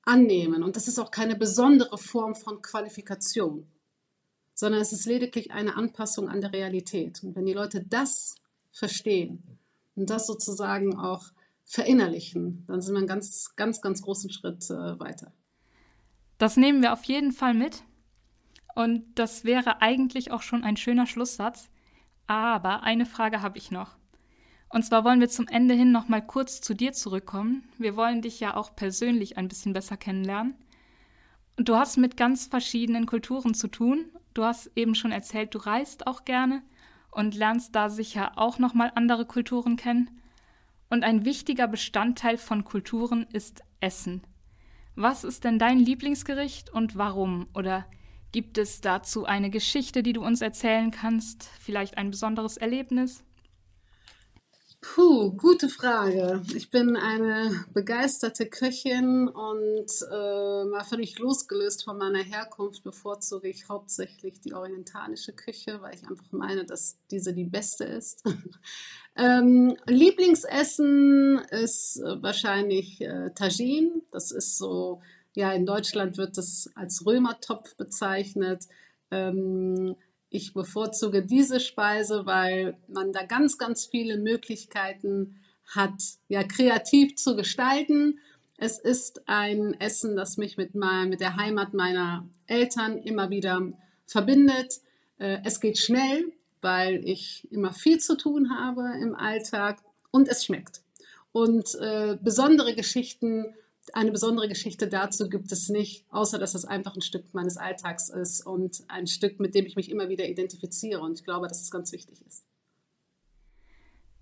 annehmen. 0.06 0.64
Und 0.64 0.76
das 0.76 0.88
ist 0.88 1.00
auch 1.00 1.12
keine 1.12 1.36
besondere 1.36 1.98
Form 1.98 2.36
von 2.36 2.62
Qualifikation, 2.62 3.68
sondern 4.54 4.82
es 4.82 4.94
ist 4.94 5.06
lediglich 5.06 5.52
eine 5.52 5.76
Anpassung 5.76 6.30
an 6.30 6.42
der 6.42 6.54
Realität. 6.54 7.24
Und 7.24 7.36
wenn 7.36 7.46
die 7.46 7.54
Leute 7.54 7.84
das 7.84 8.36
verstehen 8.72 9.60
und 9.96 10.10
das 10.10 10.28
sozusagen 10.28 10.98
auch 10.98 11.26
verinnerlichen, 11.66 12.66
dann 12.68 12.82
sind 12.82 12.94
wir 12.94 13.00
einen 13.00 13.08
ganz, 13.08 13.56
ganz, 13.56 13.82
ganz 13.82 14.02
großen 14.02 14.30
Schritt 14.32 14.70
äh, 14.70 15.00
weiter. 15.00 15.32
Das 16.38 16.58
nehmen 16.58 16.82
wir 16.82 16.94
auf 16.94 17.04
jeden 17.06 17.32
Fall 17.32 17.54
mit. 17.54 17.84
Und 18.76 19.06
das 19.16 19.46
wäre 19.46 19.82
eigentlich 19.82 20.32
auch 20.32 20.42
schon 20.42 20.64
ein 20.64 20.78
schöner 20.78 21.06
Schlusssatz. 21.06 21.70
Aber 22.28 22.84
eine 22.84 23.06
Frage 23.06 23.42
habe 23.42 23.58
ich 23.58 23.72
noch. 23.72 23.96
Und 24.74 24.82
zwar 24.82 25.04
wollen 25.04 25.20
wir 25.20 25.30
zum 25.30 25.48
Ende 25.48 25.76
hin 25.76 25.92
noch 25.92 26.08
mal 26.08 26.26
kurz 26.26 26.60
zu 26.60 26.74
dir 26.74 26.94
zurückkommen. 26.94 27.64
Wir 27.78 27.96
wollen 27.96 28.24
dich 28.24 28.40
ja 28.40 28.58
auch 28.58 28.76
persönlich 28.76 29.38
ein 29.38 29.48
bisschen 29.48 29.72
besser 29.72 29.98
kennenlernen. 29.98 30.56
Und 31.58 31.70
du 31.70 31.76
hast 31.76 31.98
mit 31.98 32.18
ganz 32.18 32.48
verschiedenen 32.48 33.06
Kulturen 33.06 33.54
zu 33.54 33.68
tun. 33.68 34.06
Du 34.34 34.44
hast 34.44 34.72
eben 34.76 34.96
schon 34.96 35.12
erzählt, 35.12 35.54
du 35.54 35.60
reist 35.60 36.08
auch 36.08 36.26
gerne 36.26 36.64
und 37.12 37.36
lernst 37.36 37.76
da 37.76 37.92
sicher 37.92 38.32
auch 38.36 38.58
noch 38.58 38.74
mal 38.74 38.92
andere 38.96 39.28
Kulturen 39.28 39.76
kennen. 39.76 40.10
Und 40.90 41.04
ein 41.04 41.24
wichtiger 41.24 41.68
Bestandteil 41.68 42.40
von 42.40 42.64
Kulturen 42.64 43.28
ist 43.32 43.62
Essen. 43.80 44.24
Was 44.96 45.24
ist 45.24 45.44
denn 45.44 45.60
dein 45.60 45.78
Lieblingsgericht 45.78 46.72
und 46.72 46.98
warum? 46.98 47.46
Oder 47.54 47.86
Gibt 48.34 48.58
es 48.58 48.82
dazu 48.82 49.26
eine 49.26 49.52
Geschichte, 49.52 50.02
die 50.02 50.14
du 50.14 50.26
uns 50.26 50.42
erzählen 50.42 50.90
kannst? 50.90 51.52
Vielleicht 51.60 52.00
ein 52.00 52.10
besonderes 52.10 52.58
Erlebnis? 52.58 53.24
Puh, 54.84 55.32
gute 55.38 55.70
Frage. 55.70 56.44
Ich 56.54 56.70
bin 56.70 56.98
eine 56.98 57.66
begeisterte 57.74 58.48
Köchin 58.48 59.30
und 59.30 59.88
äh, 60.12 60.66
mal 60.66 60.84
völlig 60.84 61.18
losgelöst 61.20 61.86
von 61.86 61.98
meiner 61.98 62.20
Herkunft 62.20 62.84
bevorzuge 62.84 63.48
ich 63.48 63.70
hauptsächlich 63.70 64.42
die 64.42 64.54
orientalische 64.54 65.32
Küche, 65.32 65.82
weil 65.82 65.96
ich 65.96 66.06
einfach 66.06 66.30
meine, 66.32 66.66
dass 66.66 66.98
diese 67.10 67.34
die 67.34 67.46
beste 67.46 67.86
ist. 67.86 68.24
ähm, 69.16 69.78
Lieblingsessen 69.88 71.40
ist 71.50 72.02
wahrscheinlich 72.04 73.00
äh, 73.00 73.32
Tagine. 73.34 74.02
Das 74.12 74.32
ist 74.32 74.58
so 74.58 75.02
ja, 75.34 75.54
in 75.54 75.66
Deutschland 75.66 76.18
wird 76.18 76.38
das 76.38 76.70
als 76.76 77.06
Römertopf 77.06 77.78
bezeichnet. 77.78 78.66
Ähm, 79.12 79.96
ich 80.34 80.54
bevorzuge 80.54 81.24
diese 81.24 81.60
Speise, 81.60 82.26
weil 82.26 82.76
man 82.88 83.14
da 83.14 83.24
ganz, 83.24 83.60
ganz 83.60 83.86
viele 83.86 84.18
Möglichkeiten 84.18 85.40
hat, 85.68 85.94
ja, 86.28 86.44
kreativ 86.44 87.16
zu 87.16 87.36
gestalten. 87.36 88.20
Es 88.58 88.80
ist 88.80 89.22
ein 89.28 89.80
Essen, 89.80 90.16
das 90.16 90.38
mich 90.38 90.58
mit, 90.58 90.74
mein, 90.74 91.10
mit 91.10 91.22
der 91.22 91.36
Heimat 91.38 91.76
meiner 91.76 92.28
Eltern 92.48 92.98
immer 92.98 93.30
wieder 93.30 93.62
verbindet. 94.08 94.82
Äh, 95.20 95.38
es 95.44 95.60
geht 95.60 95.78
schnell, 95.78 96.34
weil 96.62 97.08
ich 97.08 97.48
immer 97.52 97.72
viel 97.72 98.00
zu 98.00 98.18
tun 98.18 98.58
habe 98.58 98.92
im 99.00 99.16
Alltag 99.16 99.84
und 100.10 100.28
es 100.28 100.46
schmeckt. 100.46 100.82
Und 101.32 101.76
äh, 101.76 102.18
besondere 102.20 102.74
Geschichten 102.74 103.54
eine 103.92 104.12
besondere 104.12 104.48
Geschichte 104.48 104.88
dazu 104.88 105.28
gibt 105.28 105.52
es 105.52 105.70
nicht, 105.70 106.06
außer 106.10 106.40
dass 106.40 106.56
es 106.56 106.64
einfach 106.66 106.96
ein 106.96 107.02
Stück 107.02 107.34
meines 107.34 107.58
Alltags 107.58 108.10
ist 108.10 108.46
und 108.46 108.84
ein 108.88 109.08
Stück, 109.08 109.40
mit 109.40 109.56
dem 109.56 109.66
ich 109.66 109.76
mich 109.76 109.92
immer 109.92 110.08
wieder 110.08 110.28
identifiziere. 110.28 111.02
Und 111.02 111.20
ich 111.20 111.26
glaube, 111.26 111.48
dass 111.48 111.62
es 111.62 111.70
ganz 111.70 111.92
wichtig 111.92 112.22
ist. 112.26 112.46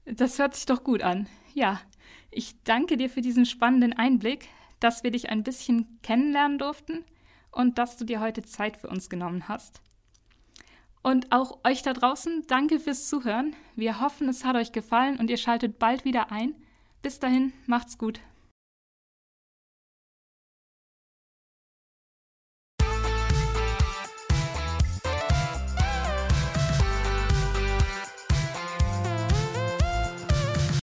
Das 0.06 0.40
hört 0.40 0.56
sich 0.56 0.66
doch 0.66 0.84
gut 0.84 1.04
an. 1.04 1.28
Ja, 1.54 1.80
ich 2.32 2.64
danke 2.64 2.98
dir 2.98 3.10
für 3.10 3.22
diesen 3.22 3.46
spannenden 3.46 3.94
Einblick, 3.94 4.48
dass 4.80 5.04
wir 5.04 5.12
dich 5.12 5.30
ein 5.30 5.44
bisschen 5.44 6.00
kennenlernen 6.02 6.58
durften 6.58 7.06
und 7.52 7.78
dass 7.78 7.98
du 7.98 8.06
dir 8.06 8.20
heute 8.20 8.42
Zeit 8.42 8.78
für 8.78 8.90
uns 8.90 9.10
genommen 9.10 9.48
hast. 9.48 9.82
Und 11.04 11.32
auch 11.32 11.60
euch 11.66 11.82
da 11.82 11.94
draußen, 11.94 12.46
danke 12.48 12.80
fürs 12.80 13.08
Zuhören. 13.08 13.56
Wir 13.76 14.02
hoffen, 14.02 14.30
es 14.30 14.44
hat 14.44 14.56
euch 14.56 14.72
gefallen 14.72 15.18
und 15.18 15.30
ihr 15.30 15.38
schaltet 15.38 15.78
bald 15.80 16.06
wieder 16.06 16.32
ein. 16.32 16.56
Bis 17.02 17.20
dahin, 17.20 17.54
macht's 17.66 17.98
gut. 17.98 18.20